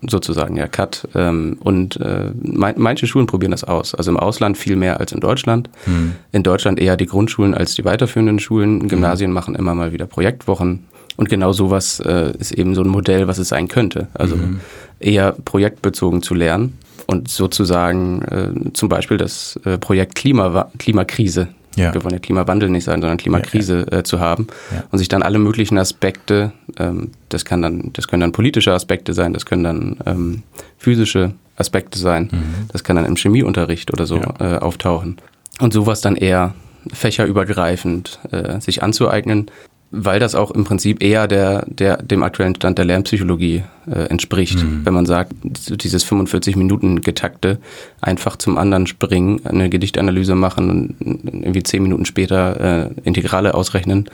Sozusagen, 0.07 0.55
ja, 0.55 0.67
Cut. 0.67 1.05
Ähm, 1.15 1.57
und 1.59 1.99
äh, 1.99 2.31
manche 2.41 3.07
Schulen 3.07 3.27
probieren 3.27 3.51
das 3.51 3.65
aus. 3.65 3.93
Also 3.93 4.09
im 4.09 4.17
Ausland 4.17 4.57
viel 4.57 4.77
mehr 4.77 5.01
als 5.01 5.11
in 5.11 5.19
Deutschland. 5.19 5.69
Hm. 5.83 6.15
In 6.31 6.43
Deutschland 6.43 6.79
eher 6.79 6.95
die 6.95 7.07
Grundschulen 7.07 7.53
als 7.53 7.75
die 7.75 7.83
weiterführenden 7.83 8.39
Schulen. 8.39 8.87
Gymnasien 8.87 9.31
hm. 9.31 9.33
machen 9.33 9.53
immer 9.53 9.75
mal 9.75 9.91
wieder 9.91 10.05
Projektwochen. 10.05 10.85
Und 11.17 11.29
genau 11.29 11.53
sowas 11.53 11.99
äh, 11.99 12.33
ist 12.37 12.51
eben 12.51 12.75
so 12.75 12.81
ein 12.81 12.87
Modell, 12.87 13.27
was 13.27 13.37
es 13.37 13.49
sein 13.49 13.67
könnte. 13.67 14.07
Also 14.13 14.35
mhm. 14.35 14.59
eher 14.99 15.31
projektbezogen 15.31 16.21
zu 16.21 16.33
lernen 16.33 16.77
und 17.07 17.29
sozusagen 17.29 18.21
äh, 18.23 18.73
zum 18.73 18.89
Beispiel 18.89 19.17
das 19.17 19.59
äh, 19.65 19.77
Projekt 19.77 20.15
Klima, 20.15 20.69
Klimakrise, 20.77 21.49
ja. 21.75 21.93
wir 21.93 22.03
wollen 22.03 22.13
ja 22.13 22.19
Klimawandel 22.19 22.69
nicht 22.69 22.83
sein, 22.83 23.01
sondern 23.01 23.17
Klimakrise 23.17 23.79
ja, 23.79 23.85
ja. 23.91 23.99
Äh, 23.99 24.03
zu 24.03 24.19
haben 24.19 24.47
und 24.91 24.99
sich 24.99 25.07
dann 25.07 25.21
alle 25.21 25.39
möglichen 25.39 25.77
Aspekte, 25.77 26.51
ähm, 26.77 27.11
das 27.29 27.45
kann 27.45 27.61
dann, 27.61 27.91
das 27.93 28.07
können 28.07 28.21
dann 28.21 28.31
politische 28.31 28.73
Aspekte 28.73 29.13
sein, 29.13 29.33
das 29.33 29.45
können 29.45 29.63
dann 29.63 29.97
ähm, 30.05 30.43
physische 30.77 31.33
Aspekte 31.57 31.99
sein, 31.99 32.29
mhm. 32.31 32.67
das 32.71 32.83
kann 32.83 32.95
dann 32.95 33.05
im 33.05 33.15
Chemieunterricht 33.15 33.91
oder 33.93 34.05
so 34.05 34.21
äh, 34.39 34.57
auftauchen. 34.57 35.17
Und 35.59 35.73
sowas 35.73 36.01
dann 36.01 36.15
eher 36.15 36.53
fächerübergreifend 36.91 38.19
äh, 38.31 38.59
sich 38.59 38.83
anzueignen, 38.83 39.49
weil 39.95 40.19
das 40.19 40.35
auch 40.35 40.51
im 40.51 40.65
Prinzip 40.65 41.01
eher 41.01 41.27
der, 41.27 41.65
der, 41.67 41.97
dem 41.97 42.23
aktuellen 42.23 42.55
Stand 42.55 42.77
der 42.77 42.85
Lernpsychologie 42.85 43.63
äh, 43.87 44.09
entspricht. 44.09 44.61
Mhm. 44.61 44.81
Wenn 44.85 44.93
man 44.93 45.05
sagt, 45.05 45.31
dieses 45.43 46.03
45 46.03 46.55
Minuten 46.55 47.01
getakte, 47.01 47.59
einfach 48.01 48.35
zum 48.35 48.57
anderen 48.57 48.87
springen, 48.87 49.41
eine 49.45 49.69
Gedichtanalyse 49.69 50.35
machen 50.35 50.69
und 50.69 50.95
irgendwie 51.25 51.63
zehn 51.63 51.83
Minuten 51.83 52.05
später 52.05 52.87
äh, 52.87 52.89
Integrale 53.03 53.53
ausrechnen, 53.53 54.09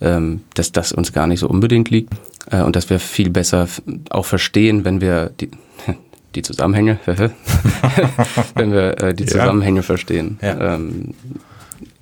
ähm, 0.00 0.42
dass 0.54 0.72
das 0.72 0.92
uns 0.92 1.12
gar 1.12 1.26
nicht 1.26 1.40
so 1.40 1.48
unbedingt 1.48 1.90
liegt 1.90 2.14
äh, 2.50 2.62
und 2.62 2.76
dass 2.76 2.90
wir 2.90 2.98
viel 2.98 3.30
besser 3.30 3.68
auch 4.10 4.26
verstehen, 4.26 4.84
wenn 4.84 5.00
wir 5.00 5.30
die, 5.40 5.50
die 6.34 6.42
Zusammenhänge, 6.42 6.98
wenn 8.54 8.72
wir 8.72 9.02
äh, 9.02 9.14
die 9.14 9.26
Zusammenhänge 9.26 9.80
ja. 9.80 9.82
verstehen. 9.82 10.38
Ja. 10.42 10.74
Ähm, 10.74 11.14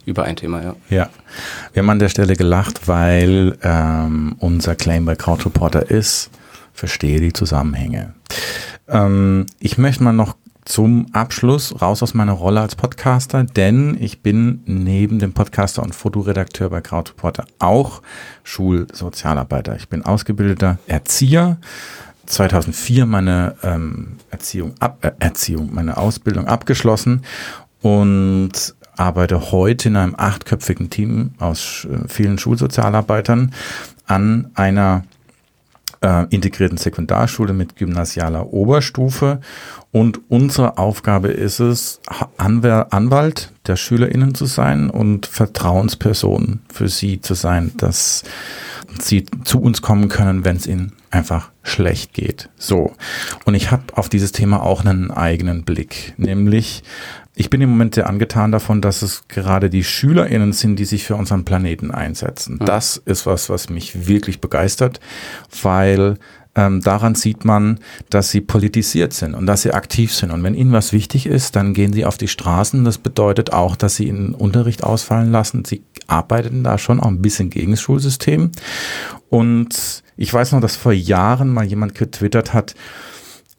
über 0.09 0.25
ein 0.25 0.37
Thema, 0.37 0.63
ja. 0.63 0.77
Ja. 0.89 1.11
Wir 1.73 1.83
haben 1.83 1.91
an 1.91 1.99
der 1.99 2.09
Stelle 2.09 2.35
gelacht, 2.35 2.89
weil 2.89 3.57
ähm, 3.63 4.35
unser 4.39 4.75
Claim 4.75 5.05
bei 5.05 5.15
Crowd 5.15 5.45
Reporter 5.45 5.91
ist, 5.91 6.31
verstehe 6.73 7.21
die 7.21 7.33
Zusammenhänge. 7.33 8.15
Ähm, 8.89 9.47
ich 9.61 9.79
möchte 9.79 10.03
mal 10.03 10.13
noch 10.13 10.37
zum 10.65 11.07
Abschluss 11.13 11.81
raus 11.81 12.03
aus 12.03 12.13
meiner 12.13 12.33
Rolle 12.33 12.61
als 12.61 12.77
Podcaster, 12.77 13.45
denn 13.45 13.97
ich 14.01 14.23
bin 14.23 14.63
neben 14.67 15.19
dem 15.19 15.33
Podcaster 15.33 15.83
und 15.83 15.95
Fotoredakteur 15.95 16.69
bei 16.69 16.83
Krautreporter 16.83 17.47
auch 17.59 18.03
Schulsozialarbeiter. 18.45 19.77
Ich 19.77 19.89
bin 19.89 20.05
ausgebildeter 20.05 20.79
Erzieher 20.87 21.59
2004 22.27 23.07
meine 23.07 23.57
ähm, 23.63 24.19
Erziehung, 24.31 24.75
ab, 24.79 24.99
äh, 25.01 25.13
Erziehung, 25.19 25.71
meine 25.73 25.97
Ausbildung 25.97 26.47
abgeschlossen 26.47 27.23
und 27.81 28.75
arbeite 28.99 29.53
heute 29.53 29.89
in 29.89 29.97
einem 29.97 30.15
achtköpfigen 30.17 30.91
Team 30.91 31.33
aus 31.39 31.87
äh, 31.91 32.09
vielen 32.09 32.39
Schulsozialarbeitern 32.39 33.53
an 34.07 34.51
einer 34.55 35.05
äh, 36.01 36.27
integrierten 36.31 36.79
Sekundarschule 36.79 37.53
mit 37.53 37.77
gymnasialer 37.77 38.53
Oberstufe. 38.53 39.41
Und 39.91 40.21
unsere 40.29 40.79
Aufgabe 40.79 41.29
ist 41.29 41.61
es, 41.61 42.01
Anwalt 42.37 43.53
der 43.69 43.77
SchülerInnen 43.77 44.35
zu 44.35 44.47
sein 44.47 44.91
und 44.91 45.27
Vertrauensperson 45.27 46.61
für 46.73 46.89
sie 46.89 47.21
zu 47.21 47.35
sein, 47.35 47.73
dass 47.77 48.25
sie 49.01 49.27
zu 49.45 49.61
uns 49.61 49.83
kommen 49.83 50.09
können, 50.09 50.45
wenn 50.45 50.57
es 50.57 50.67
ihnen 50.67 50.93
einfach 51.11 51.51
schlecht 51.63 52.15
geht. 52.15 52.49
So. 52.57 52.93
Und 53.45 53.55
ich 53.55 53.71
habe 53.71 53.85
auf 53.93 54.09
dieses 54.09 54.33
Thema 54.33 54.63
auch 54.63 54.85
einen 54.85 55.11
eigenen 55.11 55.65
Blick, 55.65 56.15
nämlich 56.17 56.83
ich 57.35 57.51
bin 57.51 57.61
im 57.61 57.71
Moment 57.71 57.95
sehr 57.95 58.09
angetan 58.09 58.51
davon, 58.51 58.81
dass 58.81 59.03
es 59.03 59.29
gerade 59.29 59.71
die 59.71 59.85
SchülerInnen 59.85 60.53
sind, 60.53 60.77
die 60.77 60.85
sich 60.85 61.05
für 61.05 61.15
unseren 61.15 61.45
Planeten 61.45 61.93
einsetzen. 61.93 62.59
Das 62.59 62.97
ist 62.97 63.27
was, 63.27 63.49
was 63.49 63.71
mich 63.71 64.09
wirklich 64.09 64.41
begeistert, 64.41 64.99
weil 65.63 66.19
ähm, 66.59 66.81
daran 66.81 67.15
sieht 67.15 67.45
man, 67.45 67.79
dass 68.11 68.31
sie 68.31 68.41
politisiert 68.41 69.13
sind 69.13 69.35
und 69.37 69.47
dass 69.47 69.63
sie 69.63 69.73
aktiv 69.73 70.13
sind. 70.13 70.33
Und 70.33 70.43
wenn 70.43 70.55
ihnen 70.55 70.73
was 70.73 70.93
wichtig 70.93 71.27
ist, 71.27 71.55
dann 71.55 71.73
gehen 71.73 71.93
sie 71.93 72.05
auf 72.05 72.19
die 72.19 72.27
Straßen. 72.27 72.85
Das 72.85 72.99
bedeutet 72.99 73.53
auch, 73.53 73.77
dass 73.77 73.95
sie 73.95 74.09
ihren 74.09 74.35
Unterricht 74.35 74.83
ausfallen 74.83 75.31
lassen. 75.31 75.65
Sie 75.65 75.85
arbeiten 76.09 76.65
da 76.65 76.77
schon 76.77 76.99
auch 76.99 77.07
ein 77.07 77.23
bisschen 77.23 77.49
gegen 77.49 77.71
das 77.71 77.81
Schulsystem. 77.81 78.51
Und 79.31 80.03
ich 80.17 80.35
weiß 80.35 80.51
noch, 80.51 80.61
dass 80.61 80.75
vor 80.75 80.93
Jahren 80.93 81.49
mal 81.49 81.65
jemand 81.65 81.95
getwittert 81.95 82.53
hat, 82.53 82.75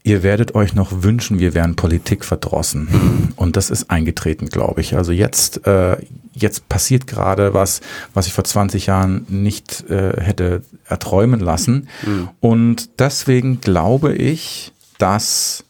ihr 0.10 0.24
werdet 0.24 0.56
euch 0.56 0.74
noch 0.74 1.04
wünschen, 1.04 1.38
wir 1.38 1.54
wären 1.54 1.76
Politik 1.76 2.26
verdrossen. 2.26 2.88
Und 3.36 3.56
das 3.56 3.70
ist 3.70 3.92
eingetreten, 3.92 4.50
glaube 4.50 4.82
ich. 4.82 4.96
Also 4.96 5.12
jetzt, 5.12 5.68
äh, 5.68 5.98
jetzt 6.34 6.68
passiert 6.68 7.06
gerade 7.06 7.54
was, 7.54 7.82
was 8.16 8.26
ich 8.26 8.34
vor 8.34 8.44
20 8.44 8.88
Jahren 8.88 9.28
nicht 9.30 9.88
äh, 9.88 10.20
hätte 10.20 10.64
erträumen 10.88 11.40
lassen. 11.40 11.88
Mhm. 12.06 12.30
Und 12.40 13.00
deswegen 13.00 13.62
glaube 13.62 14.16
ich, 14.16 14.74
dass 14.98 15.64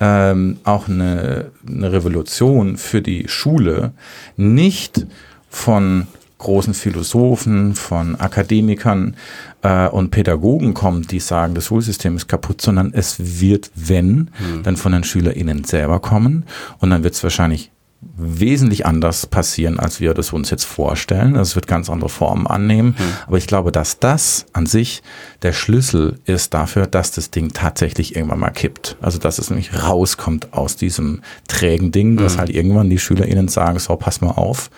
ähm, 0.00 0.56
auch 0.64 0.88
eine, 0.88 1.50
eine 1.68 1.92
Revolution 1.92 2.78
für 2.78 3.02
die 3.02 3.28
Schule 3.28 3.92
nicht 4.38 5.06
von 5.50 6.06
großen 6.42 6.74
Philosophen, 6.74 7.74
von 7.74 8.16
Akademikern 8.16 9.16
äh, 9.62 9.88
und 9.88 10.10
Pädagogen 10.10 10.74
kommt, 10.74 11.10
die 11.10 11.20
sagen, 11.20 11.54
das 11.54 11.66
Schulsystem 11.66 12.16
ist 12.16 12.28
kaputt, 12.28 12.60
sondern 12.60 12.92
es 12.92 13.40
wird, 13.40 13.70
wenn, 13.74 14.30
mhm. 14.38 14.62
dann 14.62 14.76
von 14.76 14.92
den 14.92 15.04
SchülerInnen 15.04 15.64
selber 15.64 16.00
kommen 16.00 16.44
und 16.78 16.90
dann 16.90 17.04
wird 17.04 17.14
es 17.14 17.22
wahrscheinlich 17.22 17.70
wesentlich 18.16 18.84
anders 18.84 19.26
passieren, 19.26 19.78
als 19.78 20.00
wir 20.00 20.12
das 20.12 20.32
uns 20.32 20.50
jetzt 20.50 20.64
vorstellen. 20.64 21.36
Also 21.36 21.50
es 21.50 21.54
wird 21.54 21.68
ganz 21.68 21.88
andere 21.88 22.08
Formen 22.08 22.46
annehmen. 22.46 22.96
Mhm. 22.98 23.04
Aber 23.26 23.38
ich 23.38 23.46
glaube, 23.46 23.70
dass 23.70 24.00
das 24.00 24.46
an 24.52 24.66
sich 24.66 25.02
der 25.42 25.52
Schlüssel 25.52 26.18
ist 26.24 26.52
dafür, 26.52 26.86
dass 26.86 27.12
das 27.12 27.30
Ding 27.30 27.52
tatsächlich 27.52 28.16
irgendwann 28.16 28.40
mal 28.40 28.50
kippt. 28.50 28.96
Also 29.00 29.18
dass 29.18 29.38
es 29.38 29.50
nämlich 29.50 29.82
rauskommt 29.84 30.52
aus 30.52 30.76
diesem 30.76 31.22
trägen 31.46 31.92
Ding, 31.92 32.16
dass 32.16 32.34
mhm. 32.34 32.38
halt 32.40 32.50
irgendwann 32.50 32.90
die 32.90 32.98
SchülerInnen 32.98 33.48
sagen, 33.48 33.78
so, 33.78 33.94
pass 33.96 34.20
mal 34.20 34.32
auf, 34.32 34.70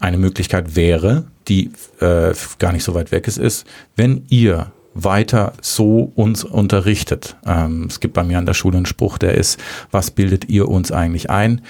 eine 0.00 0.16
Möglichkeit 0.16 0.74
wäre, 0.74 1.24
die 1.46 1.70
äh, 2.00 2.32
gar 2.58 2.72
nicht 2.72 2.84
so 2.84 2.94
weit 2.94 3.12
weg 3.12 3.28
ist, 3.28 3.38
ist, 3.38 3.66
wenn 3.96 4.24
ihr 4.28 4.72
weiter 4.94 5.52
so 5.60 6.12
uns 6.16 6.42
unterrichtet. 6.42 7.36
Ähm, 7.46 7.86
es 7.88 8.00
gibt 8.00 8.14
bei 8.14 8.24
mir 8.24 8.38
an 8.38 8.46
der 8.46 8.54
Schule 8.54 8.76
einen 8.76 8.86
Spruch, 8.86 9.18
der 9.18 9.34
ist, 9.34 9.60
was 9.90 10.10
bildet 10.10 10.48
ihr 10.48 10.68
uns 10.68 10.90
eigentlich 10.90 11.30
ein? 11.30 11.60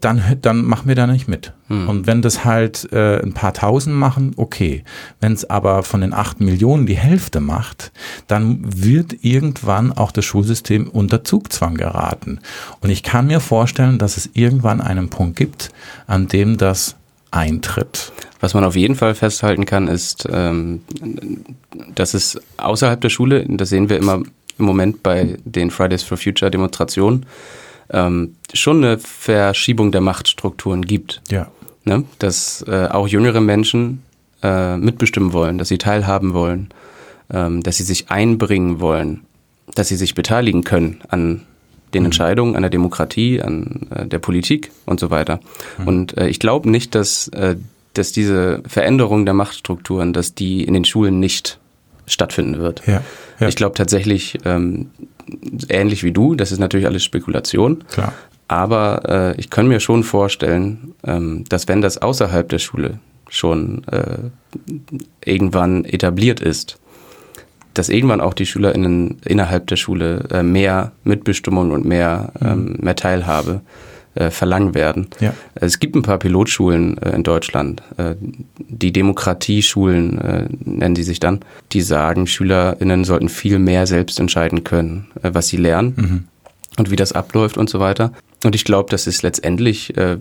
Dann, 0.00 0.22
dann 0.40 0.64
machen 0.64 0.86
wir 0.86 0.94
da 0.94 1.08
nicht 1.08 1.26
mit. 1.26 1.54
Hm. 1.66 1.88
Und 1.88 2.06
wenn 2.06 2.22
das 2.22 2.44
halt 2.44 2.92
äh, 2.92 3.20
ein 3.20 3.32
paar 3.32 3.52
tausend 3.52 3.96
machen, 3.96 4.32
okay. 4.36 4.84
Wenn 5.20 5.32
es 5.32 5.50
aber 5.50 5.82
von 5.82 6.02
den 6.02 6.14
acht 6.14 6.40
Millionen 6.40 6.86
die 6.86 6.96
Hälfte 6.96 7.40
macht, 7.40 7.90
dann 8.28 8.60
wird 8.64 9.24
irgendwann 9.24 9.90
auch 9.90 10.12
das 10.12 10.24
Schulsystem 10.24 10.88
unter 10.88 11.24
Zugzwang 11.24 11.74
geraten. 11.74 12.38
Und 12.80 12.90
ich 12.90 13.02
kann 13.02 13.26
mir 13.26 13.40
vorstellen, 13.40 13.98
dass 13.98 14.16
es 14.16 14.30
irgendwann 14.34 14.80
einen 14.80 15.10
Punkt 15.10 15.36
gibt, 15.36 15.70
an 16.06 16.28
dem 16.28 16.58
das 16.58 16.94
eintritt. 17.32 18.12
Was 18.40 18.54
man 18.54 18.64
auf 18.64 18.76
jeden 18.76 18.94
Fall 18.94 19.14
festhalten 19.14 19.66
kann, 19.66 19.88
ist, 19.88 20.28
ähm, 20.30 20.82
dass 21.94 22.14
es 22.14 22.40
außerhalb 22.58 23.00
der 23.00 23.08
Schule, 23.08 23.44
das 23.48 23.70
sehen 23.70 23.88
wir 23.88 23.96
immer 23.96 24.22
im 24.58 24.64
Moment 24.64 25.02
bei 25.02 25.38
den 25.44 25.70
Fridays 25.70 26.02
for 26.02 26.16
Future 26.16 26.50
Demonstrationen, 26.50 27.26
ähm, 27.90 28.36
schon 28.52 28.84
eine 28.84 28.98
Verschiebung 28.98 29.92
der 29.92 30.00
Machtstrukturen 30.00 30.82
gibt. 30.82 31.20
Ja. 31.30 31.48
Ne? 31.84 32.04
Dass 32.18 32.64
äh, 32.68 32.86
auch 32.88 33.08
jüngere 33.08 33.40
Menschen 33.40 34.02
äh, 34.42 34.76
mitbestimmen 34.76 35.32
wollen, 35.32 35.58
dass 35.58 35.68
sie 35.68 35.78
teilhaben 35.78 36.34
wollen, 36.34 36.68
ähm, 37.32 37.62
dass 37.62 37.78
sie 37.78 37.82
sich 37.82 38.10
einbringen 38.10 38.80
wollen, 38.80 39.22
dass 39.74 39.88
sie 39.88 39.96
sich 39.96 40.14
beteiligen 40.14 40.64
können 40.64 41.00
an 41.08 41.42
den 41.94 42.02
mhm. 42.02 42.06
Entscheidungen, 42.06 42.56
an 42.56 42.62
der 42.62 42.70
Demokratie, 42.70 43.40
an 43.42 43.86
äh, 43.90 44.06
der 44.06 44.18
Politik 44.18 44.70
und 44.86 45.00
so 45.00 45.10
weiter. 45.10 45.40
Mhm. 45.78 45.88
Und 45.88 46.18
äh, 46.18 46.28
ich 46.28 46.38
glaube 46.38 46.70
nicht, 46.70 46.94
dass, 46.94 47.28
äh, 47.28 47.56
dass 47.94 48.12
diese 48.12 48.62
Veränderung 48.66 49.24
der 49.24 49.34
Machtstrukturen, 49.34 50.12
dass 50.12 50.34
die 50.34 50.64
in 50.64 50.74
den 50.74 50.84
Schulen 50.84 51.20
nicht 51.20 51.58
stattfinden 52.06 52.58
wird. 52.58 52.82
Ja, 52.86 53.02
ja. 53.38 53.48
Ich 53.48 53.56
glaube 53.56 53.74
tatsächlich, 53.76 54.38
ähm, 54.44 54.90
ähnlich 55.68 56.02
wie 56.02 56.12
du, 56.12 56.34
das 56.34 56.52
ist 56.52 56.58
natürlich 56.58 56.86
alles 56.86 57.04
Spekulation. 57.04 57.84
Klar. 57.90 58.12
Aber 58.48 59.02
äh, 59.08 59.40
ich 59.40 59.50
kann 59.50 59.68
mir 59.68 59.80
schon 59.80 60.02
vorstellen, 60.02 60.94
ähm, 61.04 61.44
dass 61.48 61.68
wenn 61.68 61.80
das 61.80 61.98
außerhalb 61.98 62.48
der 62.48 62.58
Schule 62.58 62.98
schon 63.28 63.82
äh, 63.88 64.18
irgendwann 65.24 65.84
etabliert 65.86 66.40
ist, 66.40 66.78
dass 67.74 67.88
irgendwann 67.88 68.20
auch 68.20 68.34
die 68.34 68.46
SchülerInnen 68.46 69.18
innerhalb 69.24 69.66
der 69.66 69.76
Schule 69.76 70.24
äh, 70.30 70.42
mehr 70.42 70.92
Mitbestimmung 71.04 71.70
und 71.70 71.84
mehr, 71.84 72.32
mhm. 72.40 72.46
ähm, 72.46 72.76
mehr 72.80 72.96
Teilhabe 72.96 73.60
äh, 74.14 74.30
verlangen 74.30 74.74
werden. 74.74 75.08
Ja. 75.20 75.32
Es 75.54 75.78
gibt 75.78 75.96
ein 75.96 76.02
paar 76.02 76.18
Pilotschulen 76.18 76.98
äh, 76.98 77.14
in 77.14 77.22
Deutschland, 77.22 77.82
äh, 77.96 78.14
die 78.58 78.92
Demokratieschulen 78.92 80.18
äh, 80.18 80.48
nennen 80.64 80.94
die 80.94 81.02
sich 81.02 81.20
dann, 81.20 81.40
die 81.72 81.80
sagen, 81.80 82.26
SchülerInnen 82.26 83.04
sollten 83.04 83.28
viel 83.28 83.58
mehr 83.58 83.86
selbst 83.86 84.20
entscheiden 84.20 84.64
können, 84.64 85.08
äh, 85.22 85.30
was 85.32 85.48
sie 85.48 85.56
lernen 85.56 85.94
mhm. 85.96 86.24
und 86.78 86.90
wie 86.90 86.96
das 86.96 87.12
abläuft 87.12 87.56
und 87.56 87.70
so 87.70 87.80
weiter. 87.80 88.12
Und 88.44 88.54
ich 88.54 88.64
glaube, 88.64 88.90
dass 88.90 89.06
es 89.06 89.22
letztendlich 89.22 89.96
äh, 89.96 90.18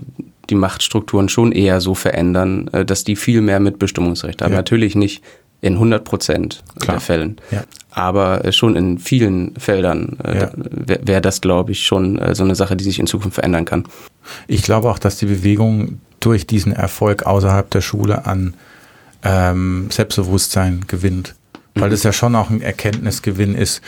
die 0.50 0.56
Machtstrukturen 0.56 1.28
schon 1.28 1.52
eher 1.52 1.82
so 1.82 1.96
verändern, 1.96 2.70
äh, 2.72 2.86
dass 2.86 3.04
die 3.04 3.16
viel 3.16 3.42
mehr 3.42 3.60
Mitbestimmungsrecht 3.60 4.42
haben. 4.42 4.52
Ja. 4.52 4.58
Natürlich 4.58 4.96
nicht 4.96 5.24
in 5.62 5.74
100 5.74 6.04
Prozent 6.04 6.63
der 6.88 7.00
Fällen. 7.00 7.38
Ja. 7.52 7.63
Aber 7.91 8.43
äh, 8.43 8.52
schon 8.52 8.76
in 8.76 8.97
vielen 8.97 9.56
Feldern 9.58 10.17
äh, 10.24 10.39
ja. 10.39 10.52
wäre 10.56 11.02
wär 11.04 11.21
das, 11.21 11.41
glaube 11.41 11.71
ich, 11.71 11.86
schon 11.86 12.17
äh, 12.17 12.34
so 12.34 12.43
eine 12.43 12.56
Sache, 12.56 12.76
die 12.76 12.84
sich 12.84 13.00
in 13.00 13.08
Zukunft 13.08 13.36
verändern 13.36 13.65
kann. 13.65 13.86
Ich 14.47 14.63
glaube 14.63 14.89
auch, 14.89 14.97
dass 14.97 15.17
die 15.17 15.28
Bewegung 15.28 16.00
durch 16.19 16.47
diesen 16.47 16.74
Erfolg 16.74 17.24
außerhalb 17.24 17.69
der 17.69 17.82
Schule 17.82 18.26
an 18.26 18.56
ähm, 19.24 19.88
Selbstbewusstsein 19.91 20.86
gewinnt. 20.88 21.36
Weil 21.76 21.88
mhm. 21.88 21.91
das 21.91 22.04
ja 22.04 22.13
schon 22.13 22.36
auch 22.36 22.50
ein 22.50 22.62
Erkenntnisgewinn 22.62 23.56
ist, 23.56 23.82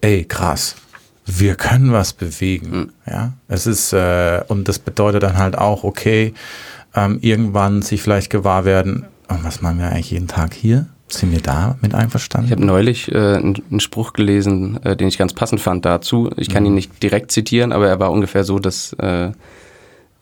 ey, 0.00 0.24
krass, 0.24 0.76
wir 1.26 1.56
können 1.56 1.92
was 1.92 2.12
bewegen. 2.12 2.70
Mhm. 2.70 2.90
Ja, 3.06 3.32
es 3.48 3.66
ist, 3.66 3.92
äh, 3.92 4.42
und 4.48 4.68
das 4.68 4.78
bedeutet 4.78 5.24
dann 5.24 5.36
halt 5.36 5.58
auch, 5.58 5.84
okay, 5.84 6.32
ähm, 6.94 7.18
irgendwann 7.20 7.82
sich 7.82 8.02
vielleicht 8.02 8.30
gewahr 8.30 8.64
werden, 8.64 9.06
oh, 9.28 9.36
was 9.42 9.60
machen 9.60 9.78
wir 9.78 9.88
eigentlich 9.90 10.10
jeden 10.10 10.28
Tag 10.28 10.54
hier? 10.54 10.86
Sind 11.08 11.32
wir 11.32 11.40
da 11.40 11.78
mit 11.80 11.94
einverstanden? 11.94 12.46
Ich 12.46 12.52
habe 12.52 12.64
neulich 12.64 13.10
äh, 13.10 13.36
einen 13.36 13.80
Spruch 13.80 14.12
gelesen, 14.12 14.78
äh, 14.84 14.96
den 14.96 15.08
ich 15.08 15.18
ganz 15.18 15.32
passend 15.32 15.60
fand 15.60 15.84
dazu. 15.84 16.30
Ich 16.36 16.48
kann 16.48 16.64
mhm. 16.64 16.68
ihn 16.68 16.74
nicht 16.74 17.02
direkt 17.02 17.32
zitieren, 17.32 17.72
aber 17.72 17.88
er 17.88 17.98
war 17.98 18.10
ungefähr 18.10 18.44
so, 18.44 18.58
dass, 18.58 18.92
äh, 18.94 19.32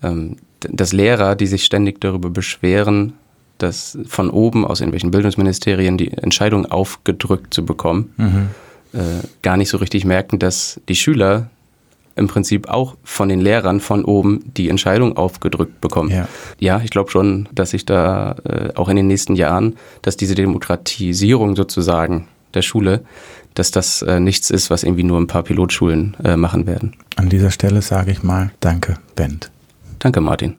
ähm, 0.02 0.36
dass 0.60 0.92
Lehrer, 0.92 1.34
die 1.34 1.46
sich 1.46 1.64
ständig 1.64 2.00
darüber 2.00 2.30
beschweren, 2.30 3.14
dass 3.58 3.98
von 4.06 4.30
oben 4.30 4.64
aus 4.64 4.80
irgendwelchen 4.80 5.10
Bildungsministerien 5.10 5.98
die 5.98 6.12
Entscheidung 6.12 6.66
aufgedrückt 6.66 7.52
zu 7.52 7.64
bekommen, 7.64 8.12
mhm. 8.16 8.48
äh, 8.92 9.26
gar 9.42 9.56
nicht 9.56 9.70
so 9.70 9.78
richtig 9.78 10.04
merken, 10.04 10.38
dass 10.38 10.80
die 10.88 10.96
Schüler 10.96 11.50
im 12.16 12.28
Prinzip 12.28 12.68
auch 12.68 12.96
von 13.04 13.28
den 13.28 13.40
Lehrern 13.40 13.80
von 13.80 14.04
oben 14.04 14.40
die 14.56 14.68
Entscheidung 14.68 15.16
aufgedrückt 15.16 15.80
bekommen. 15.80 16.10
Ja, 16.10 16.28
ja 16.58 16.80
ich 16.82 16.90
glaube 16.90 17.10
schon, 17.10 17.48
dass 17.52 17.70
sich 17.70 17.86
da 17.86 18.36
äh, 18.44 18.70
auch 18.74 18.88
in 18.88 18.96
den 18.96 19.06
nächsten 19.06 19.36
Jahren, 19.36 19.76
dass 20.02 20.16
diese 20.16 20.34
Demokratisierung 20.34 21.56
sozusagen 21.56 22.26
der 22.54 22.62
Schule, 22.62 23.02
dass 23.54 23.70
das 23.70 24.02
äh, 24.02 24.18
nichts 24.20 24.50
ist, 24.50 24.70
was 24.70 24.82
irgendwie 24.82 25.02
nur 25.02 25.20
ein 25.20 25.26
paar 25.26 25.42
Pilotschulen 25.42 26.16
äh, 26.24 26.36
machen 26.36 26.66
werden. 26.66 26.94
An 27.16 27.28
dieser 27.28 27.50
Stelle 27.50 27.82
sage 27.82 28.10
ich 28.10 28.22
mal 28.22 28.50
Danke, 28.60 28.96
Bent. 29.14 29.50
Danke, 29.98 30.20
Martin. 30.20 30.54